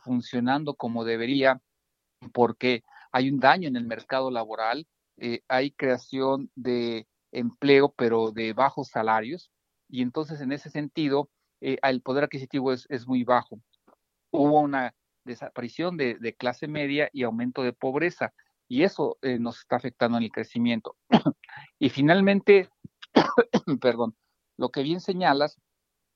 [0.04, 1.62] funcionando como debería
[2.34, 4.88] porque hay un daño en el mercado laboral,
[5.18, 9.52] eh, hay creación de empleo, pero de bajos salarios,
[9.90, 11.30] y entonces en ese sentido
[11.62, 13.60] eh, el poder adquisitivo es, muy bajo.
[14.32, 14.94] Hubo una
[15.24, 18.34] desaparición de, de, clase media y aumento de pobreza,
[18.68, 20.96] y eso eh, nos está afectando en el crecimiento.
[21.80, 22.70] y finalmente,
[23.82, 24.16] perdón,
[24.58, 25.60] lo que bien señalas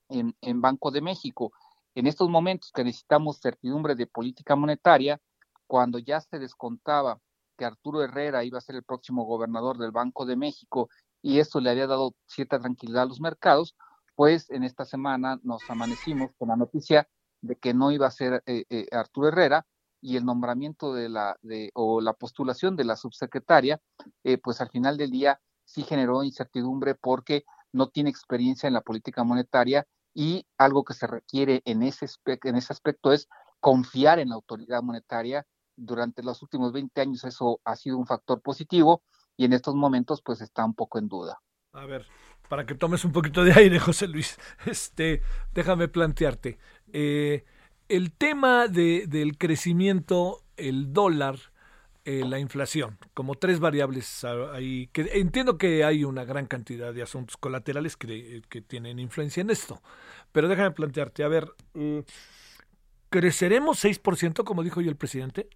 [0.08, 1.52] en, en Banco de México,
[1.94, 5.20] en estos momentos que necesitamos certidumbre de política monetaria,
[5.66, 7.18] cuando ya se descontaba
[7.56, 10.88] que Arturo Herrera iba a ser el próximo gobernador del Banco de México
[11.22, 13.76] y eso le había dado cierta tranquilidad a los mercados,
[14.14, 17.08] pues en esta semana nos amanecimos con la noticia
[17.40, 19.66] de que no iba a ser eh, eh, Arturo Herrera
[20.00, 23.80] y el nombramiento de la de, o la postulación de la subsecretaria,
[24.24, 28.80] eh, pues al final del día sí generó incertidumbre porque no tiene experiencia en la
[28.80, 33.28] política monetaria y algo que se requiere en ese, en ese aspecto es
[33.60, 35.46] confiar en la autoridad monetaria.
[35.76, 39.02] Durante los últimos 20 años eso ha sido un factor positivo
[39.36, 41.40] y en estos momentos pues está un poco en duda.
[41.72, 42.06] A ver,
[42.48, 45.22] para que tomes un poquito de aire, José Luis, este,
[45.54, 46.58] déjame plantearte.
[46.92, 47.44] Eh,
[47.88, 51.38] el tema de, del crecimiento, el dólar,
[52.04, 57.02] eh, la inflación, como tres variables ahí, que entiendo que hay una gran cantidad de
[57.02, 59.80] asuntos colaterales que, que tienen influencia en esto,
[60.32, 62.00] pero déjame plantearte, a ver, mm,
[63.08, 65.48] ¿creceremos 6% como dijo yo el presidente?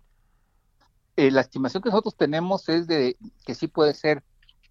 [1.17, 4.23] Eh, la estimación que nosotros tenemos es de que sí puede ser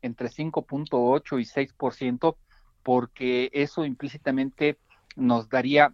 [0.02, 2.38] entre 5.8 y 6%,
[2.84, 4.78] porque eso implícitamente
[5.16, 5.92] nos daría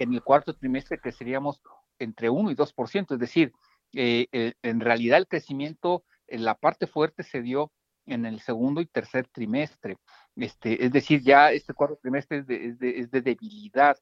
[0.00, 1.60] en el cuarto trimestre creceríamos
[1.98, 3.52] entre 1 y 2%, es decir,
[3.94, 7.72] eh, eh, en realidad el crecimiento, en la parte fuerte se dio
[8.06, 9.96] en el segundo y tercer trimestre.
[10.36, 13.96] Este, es decir, ya este cuarto trimestre es de, es de, debilidad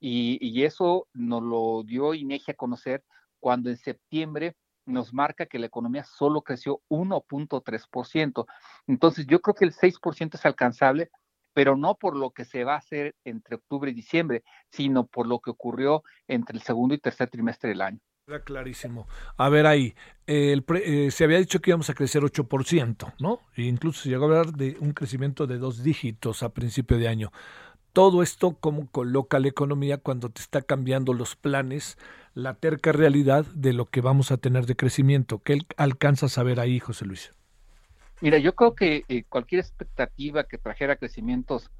[0.00, 3.04] y, y, eso nos lo dio INEGI a conocer
[3.40, 4.54] cuando en septiembre
[4.88, 8.46] nos marca que la economía solo creció 1.3%.
[8.86, 11.10] Entonces, yo creo que el 6% es alcanzable,
[11.52, 15.26] pero no por lo que se va a hacer entre octubre y diciembre, sino por
[15.26, 17.98] lo que ocurrió entre el segundo y tercer trimestre del año.
[18.28, 19.08] Era clarísimo.
[19.38, 19.94] A ver ahí,
[20.26, 23.40] eh, se había dicho que íbamos a crecer 8%, ¿no?
[23.56, 27.08] E incluso se llegó a hablar de un crecimiento de dos dígitos a principio de
[27.08, 27.32] año.
[27.94, 31.96] Todo esto, ¿cómo coloca la economía cuando te está cambiando los planes,
[32.38, 35.40] la terca realidad de lo que vamos a tener de crecimiento?
[35.42, 37.32] ¿Qué alcanzas a ver ahí, José Luis?
[38.20, 41.70] Mira, yo creo que eh, cualquier expectativa que trajera crecimientos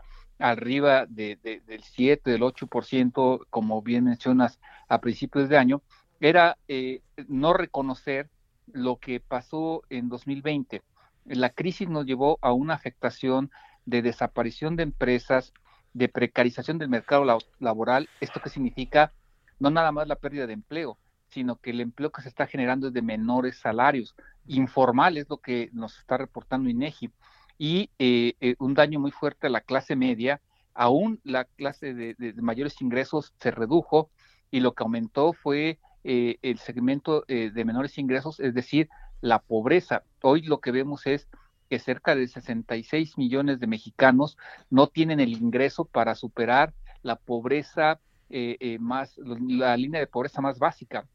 [0.41, 5.81] arriba de, del 7, del 8%, como bien mencionas a principios de año,
[6.21, 8.29] era eh, no reconocer
[8.73, 10.83] lo que pasó en 2020.
[11.27, 13.53] La crisis nos llevó a una afectación
[13.87, 15.53] de desaparición de empresas,
[15.93, 17.25] de precarización del mercado
[17.61, 18.09] laboral.
[18.21, 19.13] ¿Esto qué significa?
[19.59, 20.99] No nada más la pérdida de empleo,
[21.29, 24.15] sino que el empleo que se está generando es de menores salarios.
[24.47, 27.11] Informal es lo que nos está reportando INEGI.
[27.59, 30.41] Y eh, eh, un daño muy fuerte a la clase media,
[30.79, 34.11] aún la clase de, mayores ingresos se redujo
[34.51, 38.89] y lo que aumentó fue eh, el segmento eh, de menores ingresos, es decir,
[39.21, 40.05] la pobreza.
[40.23, 41.29] Hoy lo que vemos es
[41.69, 44.39] que cerca de 66 millones de mexicanos
[44.71, 47.99] no tienen el ingreso para superar la pobreza
[48.31, 51.07] eh, más, la línea de pobreza más básica.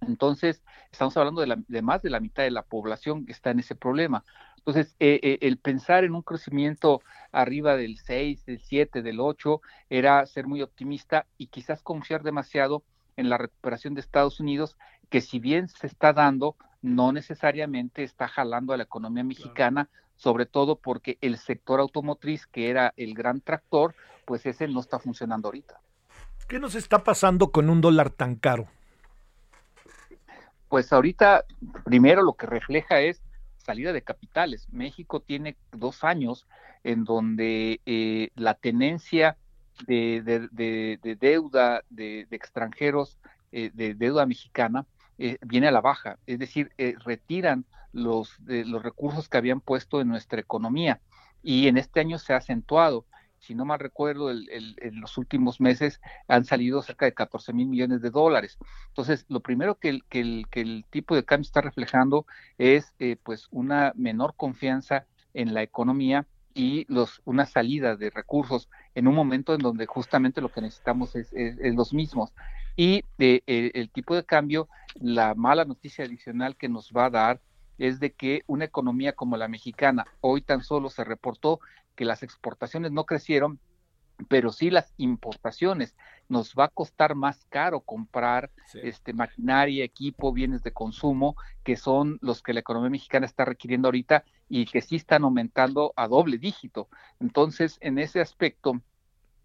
[0.00, 0.62] Entonces,
[0.92, 3.74] estamos hablando de, de, más de la mitad de la población que está en ese
[3.74, 4.24] problema.
[4.58, 7.00] Entonces, el pensar en un crecimiento
[7.32, 12.84] arriba del 6, del 7, del 8, era ser muy optimista y quizás confiar demasiado
[13.16, 14.76] en la recuperación de Estados Unidos,
[15.08, 20.46] que si bien se está dando, no necesariamente está jalando a la economía mexicana, sobre
[20.46, 23.94] todo porque el sector automotriz, que era el gran tractor,
[24.24, 25.80] pues ese no está funcionando ahorita.
[26.48, 28.66] ¿Qué nos está pasando con un dólar tan caro?
[30.68, 31.44] Pues ahorita,
[31.84, 33.22] primero lo que refleja es
[33.58, 34.66] salida de capitales.
[34.72, 36.46] México tiene dos años
[36.84, 39.36] en donde eh, la tenencia
[39.86, 43.18] de, deuda de, extranjeros,
[43.52, 44.86] eh, de deuda mexicana,
[45.18, 50.00] eh, viene a la baja, es decir, eh, retiran los, los recursos que habían puesto
[50.00, 51.00] en nuestra economía
[51.42, 53.04] y en este año se ha acentuado.
[53.40, 58.02] Si no mal recuerdo, en los últimos meses han salido cerca de 14 mil millones
[58.02, 58.58] de dólares.
[58.88, 62.26] Entonces, lo primero que el, el, el tipo de cambio está reflejando
[62.58, 66.26] es pues una menor confianza en la economía
[66.58, 66.86] y
[67.24, 71.94] una salida de recursos en un momento en donde justamente lo que necesitamos es, los
[71.94, 72.32] mismos.
[72.74, 77.40] Y eh, el, tipo de cambio, la mala noticia adicional que nos va a dar
[77.78, 81.60] es de que una economía como la mexicana, hoy tan solo se reportó
[81.98, 83.58] que las exportaciones no crecieron,
[84.28, 85.96] pero sí las importaciones.
[86.28, 91.34] Nos va a costar más caro comprar este maquinaria, equipo, bienes de consumo,
[91.64, 95.92] que son los que la economía mexicana está requiriendo ahorita y que sí están aumentando
[95.96, 96.88] a doble dígito.
[97.18, 98.80] Entonces, en ese aspecto,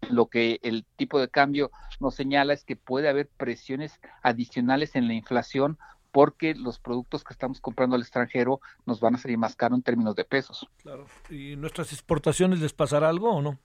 [0.08, 5.08] lo que el tipo de cambio nos señala es que puede haber presiones adicionales en
[5.08, 5.76] la inflación
[6.14, 9.82] porque los productos que estamos comprando al extranjero nos van a salir más caros en
[9.82, 10.64] términos de pesos.
[10.80, 11.06] Claro.
[11.28, 13.58] ¿Y nuestras exportaciones les pasará algo o no?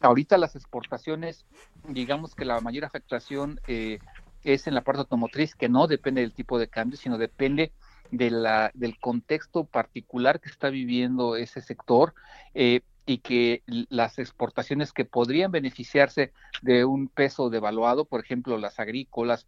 [0.00, 1.46] Ahorita las exportaciones,
[1.88, 3.98] digamos que la mayor afectación eh,
[4.44, 7.72] es en la parte automotriz, que no depende del tipo de cambio, sino depende
[8.10, 12.12] de la, del contexto particular que está viviendo ese sector
[12.52, 18.78] eh, y que las exportaciones que podrían beneficiarse de un peso devaluado, por ejemplo, las
[18.78, 19.46] agrícolas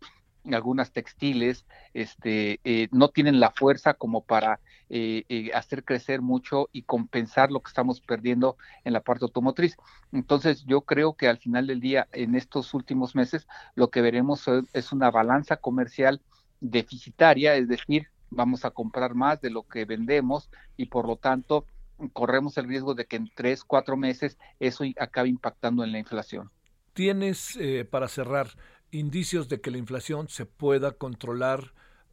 [0.52, 1.64] algunas textiles,
[1.94, 7.50] este, eh, no tienen la fuerza como para eh, eh, hacer crecer mucho y compensar
[7.50, 9.76] lo que estamos perdiendo en la parte automotriz.
[10.12, 14.44] Entonces, yo creo que al final del día, en estos últimos meses, lo que veremos
[14.72, 16.20] es una balanza comercial
[16.60, 21.64] deficitaria, es decir, vamos a comprar más de lo que vendemos y por lo tanto
[22.12, 26.50] corremos el riesgo de que en tres, cuatro meses eso acabe impactando en la inflación.
[26.92, 27.58] ¿Tienes,
[27.90, 28.48] para cerrar,
[28.94, 31.72] indicios de que la inflación se pueda controlar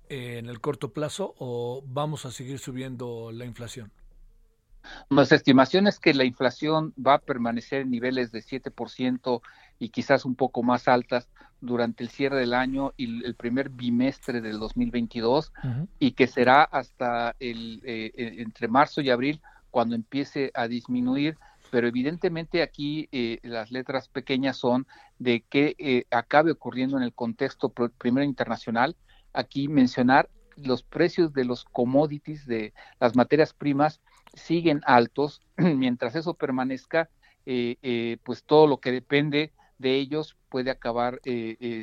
[0.09, 3.91] en el corto plazo o vamos a seguir subiendo la inflación?
[5.09, 9.41] Nuestra estimación es que la inflación va a permanecer en niveles de 7%
[9.77, 11.29] y quizás un poco más altas
[11.61, 15.53] durante el cierre del año y el primer bimestre del 2022
[15.99, 21.37] y que será hasta el, eh, entre marzo y abril cuando empiece a disminuir
[21.71, 24.85] pero evidentemente aquí eh, las letras pequeñas son
[25.17, 28.97] de que eh, acabe ocurriendo en el contexto primero internacional.
[29.33, 34.01] Aquí mencionar los precios de los commodities, de las materias primas,
[34.33, 35.41] siguen altos.
[35.57, 37.09] Mientras eso permanezca,
[37.45, 41.21] eh, pues todo lo que depende de ellos puede acabar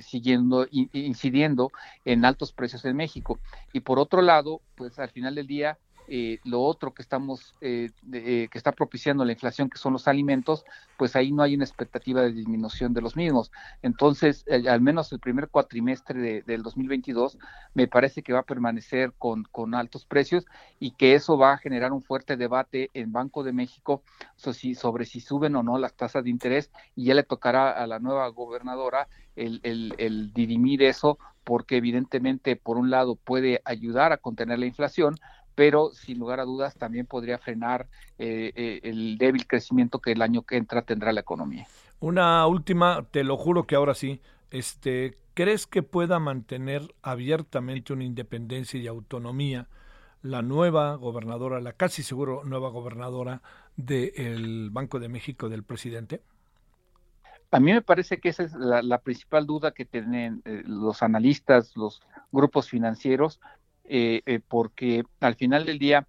[0.03, 1.73] siguiendo, incidiendo
[2.05, 3.41] en altos precios en México.
[3.73, 5.79] Y por otro lado, pues al final del día,
[6.09, 10.09] eh, lo otro que estamos eh, eh, que está propiciando la inflación que son los
[10.09, 10.65] alimentos
[10.97, 13.53] pues ahí no hay una expectativa de disminución de los mismos.
[13.83, 17.39] Entonces al menos el primer cuatrimestre de, del 2022
[17.75, 20.47] me parece que va a permanecer con, con altos precios
[20.81, 24.03] y que eso va a generar un fuerte debate en Banco de México
[24.37, 27.99] sobre si suben o no las tasas de interés y ya le tocará a la
[27.99, 34.19] nueva gobernadora el, el, el dirimir eso porque evidentemente por un lado puede ayudar a
[34.19, 35.17] contener la inflación,
[35.59, 40.23] pero sin lugar a dudas también podría frenar eh, eh, el débil crecimiento que el
[40.23, 41.67] año que entra tendrá la economía.
[41.99, 44.21] Una última, te lo juro que ahora sí,
[44.53, 49.67] este, ¿crees que pueda mantener abiertamente una independencia y autonomía
[50.23, 53.43] la nueva gobernadora, la casi seguro nueva gobernadora
[53.77, 56.23] del Banco de México del presidente?
[57.51, 61.77] A mí me parece que esa es la, principal duda que tienen eh, los analistas,
[61.77, 62.01] los
[62.31, 63.41] grupos financieros,
[63.89, 66.07] eh, eh, porque al final del día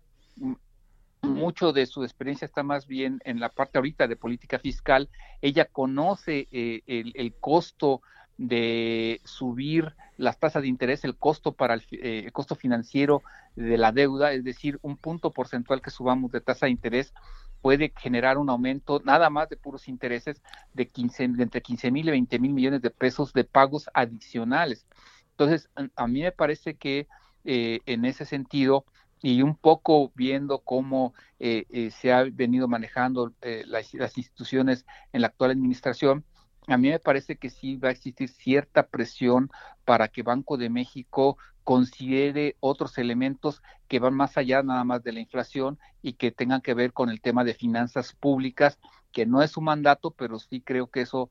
[1.21, 5.09] mucho de su experiencia está más bien en la parte ahorita de política fiscal.
[5.41, 8.01] Ella conoce eh, el, costo
[8.37, 13.21] de subir las tasas de interés, el costo para el, costo financiero
[13.55, 17.13] de la deuda, es decir, un punto porcentual que subamos de tasa de interés
[17.61, 20.41] puede generar un aumento nada más de puros intereses
[20.73, 24.85] de, 15, de entre 15 mil y 20 mil millones de pesos de pagos adicionales.
[25.31, 27.07] Entonces, a mí me parece que
[27.45, 28.85] eh, en ese sentido
[29.21, 33.33] y un poco viendo cómo eh, eh, se ha venido manejando
[33.65, 36.25] las, instituciones en la actual administración,
[36.67, 39.49] a mí me parece que sí va a existir cierta presión
[39.85, 45.13] para que Banco de México considere otros elementos que van más allá nada más de
[45.13, 48.79] la inflación y que tengan que ver con el tema de finanzas públicas,
[49.11, 51.29] que no es su mandato, pero sí creo que eso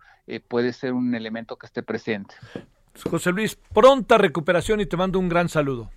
[0.48, 2.34] puede ser un elemento que esté presente.
[3.02, 5.90] José Luis, pronta recuperación y te mando un gran saludo.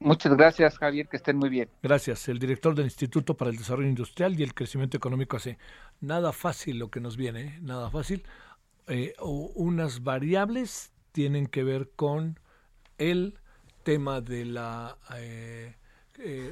[0.00, 1.68] Muchas gracias, Javier, que estén muy bien.
[1.82, 2.28] Gracias.
[2.28, 5.58] El director del Instituto para el Desarrollo Industrial y el Crecimiento Económico hace
[6.00, 7.58] nada fácil lo que nos viene, ¿eh?
[7.62, 8.24] nada fácil.
[8.86, 12.38] Eh, unas variables tienen que ver con
[12.96, 13.38] el
[13.82, 14.98] tema de la...
[15.16, 15.74] Eh,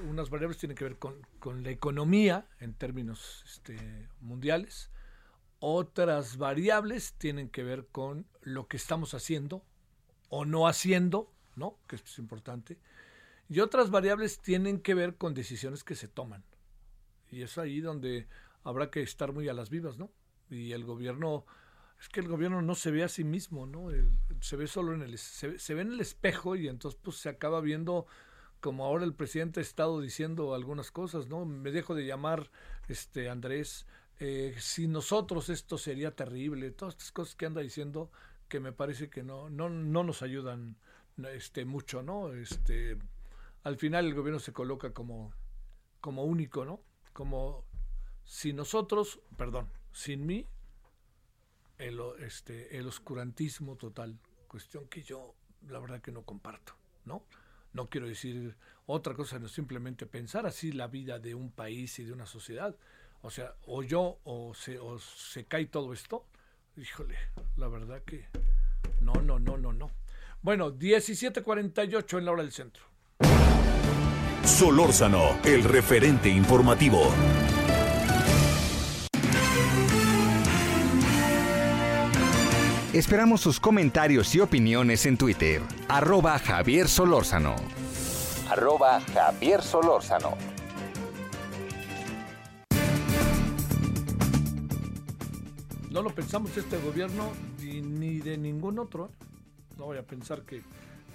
[0.09, 4.91] unas variables tienen que ver con, con la economía en términos este, mundiales.
[5.61, 9.65] Otras variables tienen que ver con lo que estamos haciendo
[10.29, 11.79] o no haciendo, ¿no?
[11.87, 12.79] Que es importante
[13.49, 16.45] y otras variables tienen que ver con decisiones que se toman.
[17.31, 18.27] Y es ahí donde
[18.65, 20.11] habrá que estar muy a las vivas, ¿no?
[20.51, 21.47] Y el gobierno,
[22.01, 23.89] es que el gobierno no se ve a sí mismo, ¿no?
[24.41, 27.61] se ve solo en el, se, ve en el espejo y entonces pues se acaba
[27.61, 28.07] viendo
[28.61, 31.45] como ahora el presidente ha estado diciendo algunas cosas, ¿no?
[31.45, 32.51] Me dejo de llamar,
[32.89, 33.87] este, Andrés,
[34.19, 38.11] eh, si nosotros esto sería terrible, todas estas cosas que anda diciendo
[38.49, 40.77] que me parece que no, no, no nos ayudan
[41.33, 42.33] este, mucho, ¿no?
[42.33, 42.99] Este,
[43.65, 45.33] al final el gobierno se coloca como,
[46.01, 46.81] como único, ¿no?
[47.13, 47.65] Como
[48.25, 50.47] si nosotros, perdón, sin mí,
[51.79, 54.19] el, este, el oscurantismo total,
[54.49, 55.35] cuestión que yo
[55.69, 56.75] la verdad que no comparto,
[57.05, 57.25] ¿no?
[57.73, 62.05] No quiero decir otra cosa, no simplemente pensar así la vida de un país y
[62.05, 62.77] de una sociedad.
[63.23, 66.25] O sea, o yo o se, o se cae todo esto,
[66.77, 67.17] híjole,
[67.57, 68.27] la verdad que
[69.01, 69.91] no, no, no, no, no.
[70.43, 72.85] Bueno, 17.48 en la hora del centro.
[74.45, 77.13] Solórzano, el referente informativo.
[82.93, 85.61] Esperamos sus comentarios y opiniones en Twitter.
[85.89, 87.57] Arroba Javier Solórzano.
[88.49, 90.35] Arroba Javier Solórzano.
[95.97, 99.09] No lo pensamos este gobierno ni, de ningún otro.
[99.79, 100.61] No voy a pensar que,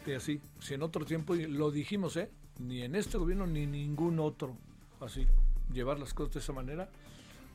[0.03, 0.41] que así.
[0.59, 2.31] Si en otro tiempo y lo dijimos, ¿eh?
[2.57, 4.57] Ni en este gobierno ni ningún otro.
[4.99, 5.27] Así.
[5.71, 6.89] Llevar las cosas de esa manera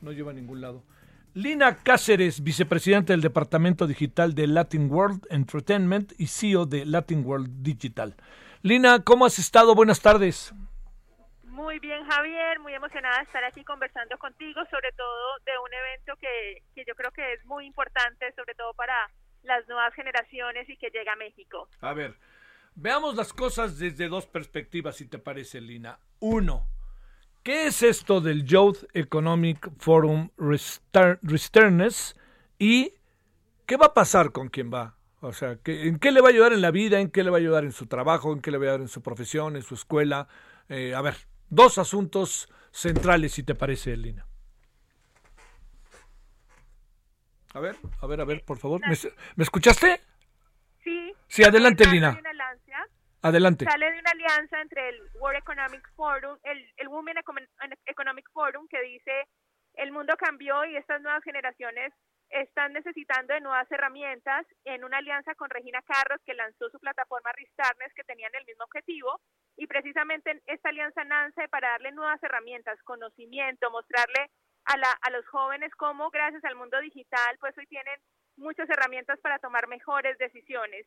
[0.01, 0.83] no lleva a ningún lado.
[1.33, 7.61] Lina Cáceres, vicepresidenta del Departamento Digital de Latin World Entertainment y CEO de Latin World
[7.61, 8.15] Digital.
[8.61, 9.75] Lina, ¿cómo has estado?
[9.75, 10.53] Buenas tardes.
[11.57, 16.13] Muy bien, Javier, muy emocionada de estar aquí conversando contigo, sobre todo de un evento
[16.21, 18.93] que, que yo creo que es muy importante, sobre todo para
[19.41, 21.67] las nuevas generaciones y que llega a México.
[21.81, 22.13] A ver,
[22.75, 25.97] veamos las cosas desde dos perspectivas, si te parece, Lina.
[26.19, 26.67] Uno,
[27.41, 32.15] ¿qué es esto del Youth Economic Forum Resternes
[32.59, 32.93] y
[33.65, 34.95] qué va a pasar con quien va?
[35.21, 36.99] O sea, ¿qué- ¿en qué le va a ayudar en la vida?
[36.99, 38.31] ¿En qué le va a ayudar en su trabajo?
[38.31, 39.55] ¿En qué le va a ayudar en su profesión?
[39.55, 40.27] ¿En su escuela?
[40.69, 41.15] Eh, a ver,
[41.49, 44.25] dos asuntos centrales, si te parece, Lina.
[47.53, 48.81] A ver, a ver, a ver, por favor.
[48.81, 48.95] ¿Me,
[49.35, 50.01] me escuchaste?
[50.83, 51.13] Sí.
[51.27, 52.11] Sí, adelante, Sale Lina.
[52.13, 52.87] de una alianza-
[53.23, 53.65] Adelante.
[53.65, 57.47] Sale de una alianza entre el World Economic Forum, el, el Women Econo-
[57.85, 59.27] Economic Forum, que dice
[59.73, 61.93] el mundo cambió y estas nuevas generaciones
[62.29, 67.31] están necesitando de nuevas herramientas en una alianza con Regina Carros que lanzó su plataforma
[67.33, 69.21] Ristarnes que tenían el mismo objetivo
[69.55, 74.29] y precisamente esta alianza nace para darle nuevas herramientas, conocimiento, mostrarle
[74.65, 77.99] a, la, a los jóvenes cómo gracias al mundo digital pues hoy tienen
[78.35, 80.85] muchas herramientas para tomar mejores decisiones.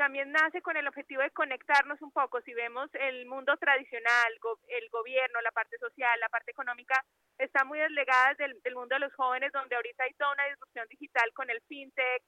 [0.00, 2.40] También nace con el objetivo de conectarnos un poco.
[2.40, 4.32] Si vemos el mundo tradicional,
[4.68, 7.04] el gobierno, la parte social, la parte económica,
[7.36, 11.30] está muy deslegada del, mundo de los jóvenes, donde ahorita hay toda una disrupción digital
[11.34, 12.22] con el fintech,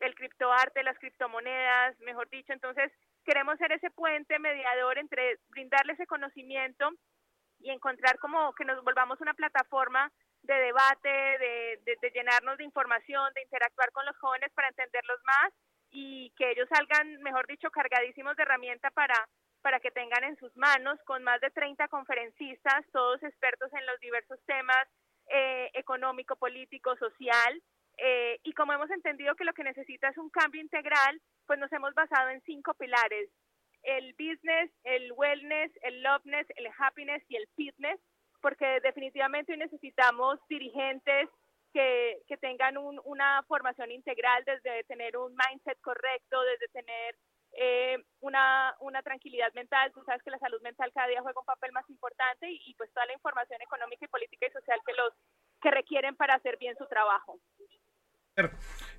[0.00, 2.54] el criptoarte, las criptomonedas, mejor dicho.
[2.54, 2.90] Entonces,
[3.26, 6.88] queremos ser ese puente mediador entre brindarles ese conocimiento
[7.60, 10.10] y encontrar como que nos volvamos una plataforma
[10.44, 15.20] de debate, de, de- de llenarnos de información, de interactuar con los jóvenes para entenderlos
[15.24, 15.52] más
[15.90, 19.14] y que ellos salgan, mejor dicho, cargadísimos de herramienta para,
[19.62, 23.98] para que tengan en sus manos con más de 30 conferencistas, todos expertos en los
[24.00, 24.86] diversos temas
[25.28, 27.62] eh, económico, político, social.
[27.98, 31.72] eh, y como hemos entendido que lo que necesita es un cambio integral, pues nos
[31.72, 33.28] hemos basado en cinco pilares.
[33.82, 37.98] El business, el wellness, el loveness, el happiness y el fitness,
[38.40, 41.28] porque definitivamente necesitamos dirigentes
[41.72, 47.16] que, que tengan un- una formación integral desde tener un mindset correcto, desde tener
[47.52, 49.90] eh, una, una tranquilidad mental.
[49.92, 52.92] Tú sabes que la salud mental cada día juega un papel más importante y, pues
[52.92, 55.12] toda la información económica y política y social que los
[55.60, 57.38] que requieren para hacer bien su trabajo.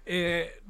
[0.05, 0.61] Eh,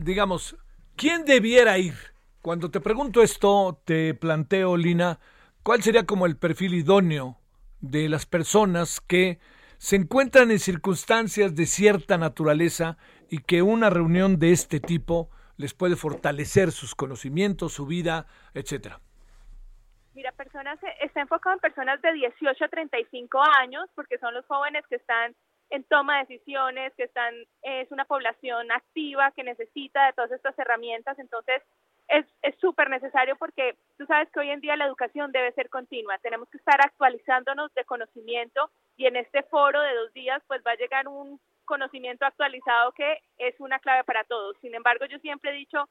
[0.00, 0.56] digamos,
[0.96, 1.94] ¿quién debiera ir?
[2.42, 5.20] Cuando te pregunto esto, te planteo, Lina,
[5.62, 7.36] ¿cuál sería como el perfil idóneo
[7.80, 9.38] de las personas que
[9.78, 12.98] se encuentran en circunstancias de cierta naturaleza
[13.30, 19.00] y que una reunión de este tipo les puede fortalecer sus conocimientos, su vida, etcétera?
[20.14, 24.84] Mira, personas, está enfocado en personas de 18 a 35 años, porque son los jóvenes
[24.88, 25.34] que están
[25.70, 30.58] en toma de decisiones, que están, es una población activa que necesita de todas estas
[30.58, 31.62] herramientas, entonces
[32.08, 36.18] es súper necesario porque tú sabes que hoy en día la educación debe ser continua,
[36.18, 40.72] tenemos que estar actualizándonos de conocimiento y en este foro de dos días pues va
[40.72, 44.56] a llegar un conocimiento actualizado que es una clave para todos.
[44.60, 45.88] Sin embargo, yo siempre he dicho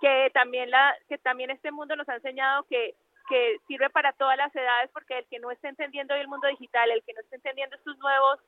[0.00, 2.94] que también la que también este mundo nos ha enseñado que
[3.28, 6.46] que sirve para todas las edades porque el que no esté entendiendo hoy el mundo
[6.48, 8.38] digital, el que no esté entendiendo estos nuevos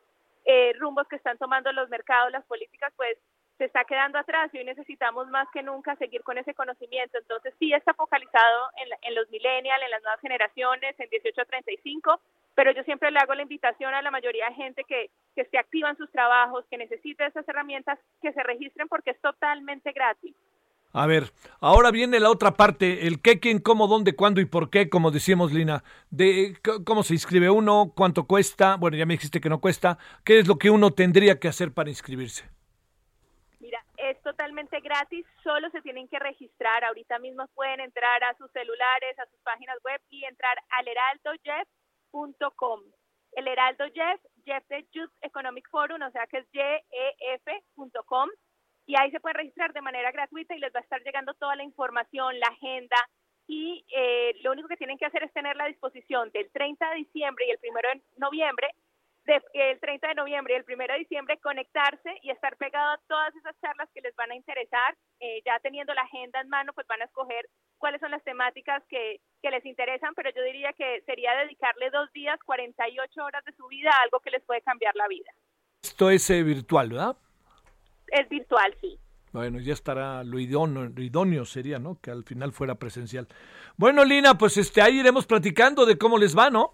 [0.45, 3.17] eh, rumbos que están tomando los mercados, las políticas, pues
[3.59, 7.19] se está quedando atrás y hoy necesitamos más que nunca seguir con ese conocimiento.
[7.19, 11.45] Entonces sí está focalizado en, en los millennials, en las nuevas generaciones, en 18 a
[11.45, 12.21] 35,
[12.55, 15.59] pero yo siempre le hago la invitación a la mayoría de gente que, que esté
[15.59, 20.35] activa en sus trabajos, que necesite esas herramientas, que se registren porque es totalmente gratis.
[20.93, 21.31] A ver,
[21.61, 25.11] ahora viene la otra parte, el qué, quién, cómo, dónde, cuándo y por qué, como
[25.11, 29.61] decíamos, Lina, de cómo se inscribe uno, cuánto cuesta, bueno, ya me dijiste que no
[29.61, 32.56] cuesta, qué es lo que uno tendría que hacer para inscribirse.
[34.07, 36.85] Es totalmente gratis, solo se tienen que registrar.
[36.85, 42.83] Ahorita mismo pueden entrar a sus celulares, a sus páginas web y entrar al heraldojeff.com.
[43.33, 48.31] El Heraldo Jeff, Jeff de Youth Economic Forum, o sea que es jef.com.
[48.87, 51.57] Y ahí se pueden registrar de manera gratuita y les va a estar llegando toda
[51.57, 52.97] la información, la agenda.
[53.49, 56.97] Y eh, lo único que tienen que hacer es tener la disposición del 30 de
[56.97, 58.69] diciembre y el 1 de noviembre
[59.27, 63.01] de, el 30 de noviembre y el 1 de diciembre conectarse y estar pegado a
[63.09, 64.97] todas esas charlas que les van a interesar.
[65.21, 67.49] Eh, ya teniendo la agenda en mano, pues van a escoger
[67.79, 72.11] cuáles son las temáticas que, que les interesan, pero yo diría que sería dedicarle dos
[72.13, 75.31] días, 48 horas de su vida a algo que les puede cambiar la vida.
[75.83, 77.17] Esto es eh, virtual, ¿verdad?
[78.09, 78.99] Es virtual, sí.
[79.33, 82.01] Bueno, ya estará lo idóneo, lo idóneo sería, ¿no?
[82.01, 83.29] Que al final fuera presencial.
[83.77, 86.73] Bueno, Lina, pues este ahí iremos platicando de cómo les va, ¿no?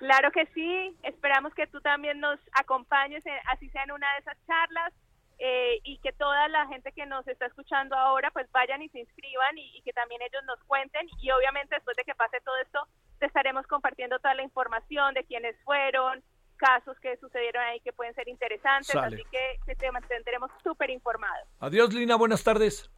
[0.00, 4.18] Claro que sí, esperamos que tú también nos acompañes, en- así sea en una de
[4.20, 4.94] esas charlas,
[5.38, 9.00] eh, y que toda la gente que nos está escuchando ahora, pues vayan y se
[9.00, 11.06] inscriban y, y que también ellos nos cuenten.
[11.20, 12.86] Y obviamente después de que pase todo esto,
[13.18, 16.22] te estaremos compartiendo toda la información de quiénes fueron,
[16.56, 19.16] casos que sucedieron ahí que pueden ser interesantes, Sale.
[19.16, 21.46] así que, que te mantendremos súper informados.
[21.60, 22.90] Adiós, Lina, buenas tardes.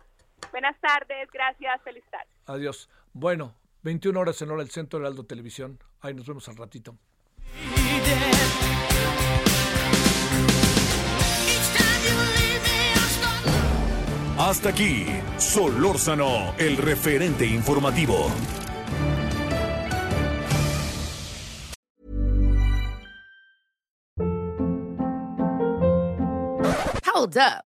[0.52, 2.30] Buenas tardes, gracias, feliz tarde.
[2.46, 2.88] Adiós.
[3.12, 5.78] Bueno, 21 horas en hora del centro de Aldo Televisión.
[6.00, 6.96] Ahí nos vemos al ratito.
[14.38, 15.06] Hasta aquí,
[15.38, 18.26] Solórzano, el referente informativo.
[27.14, 27.71] Hold up.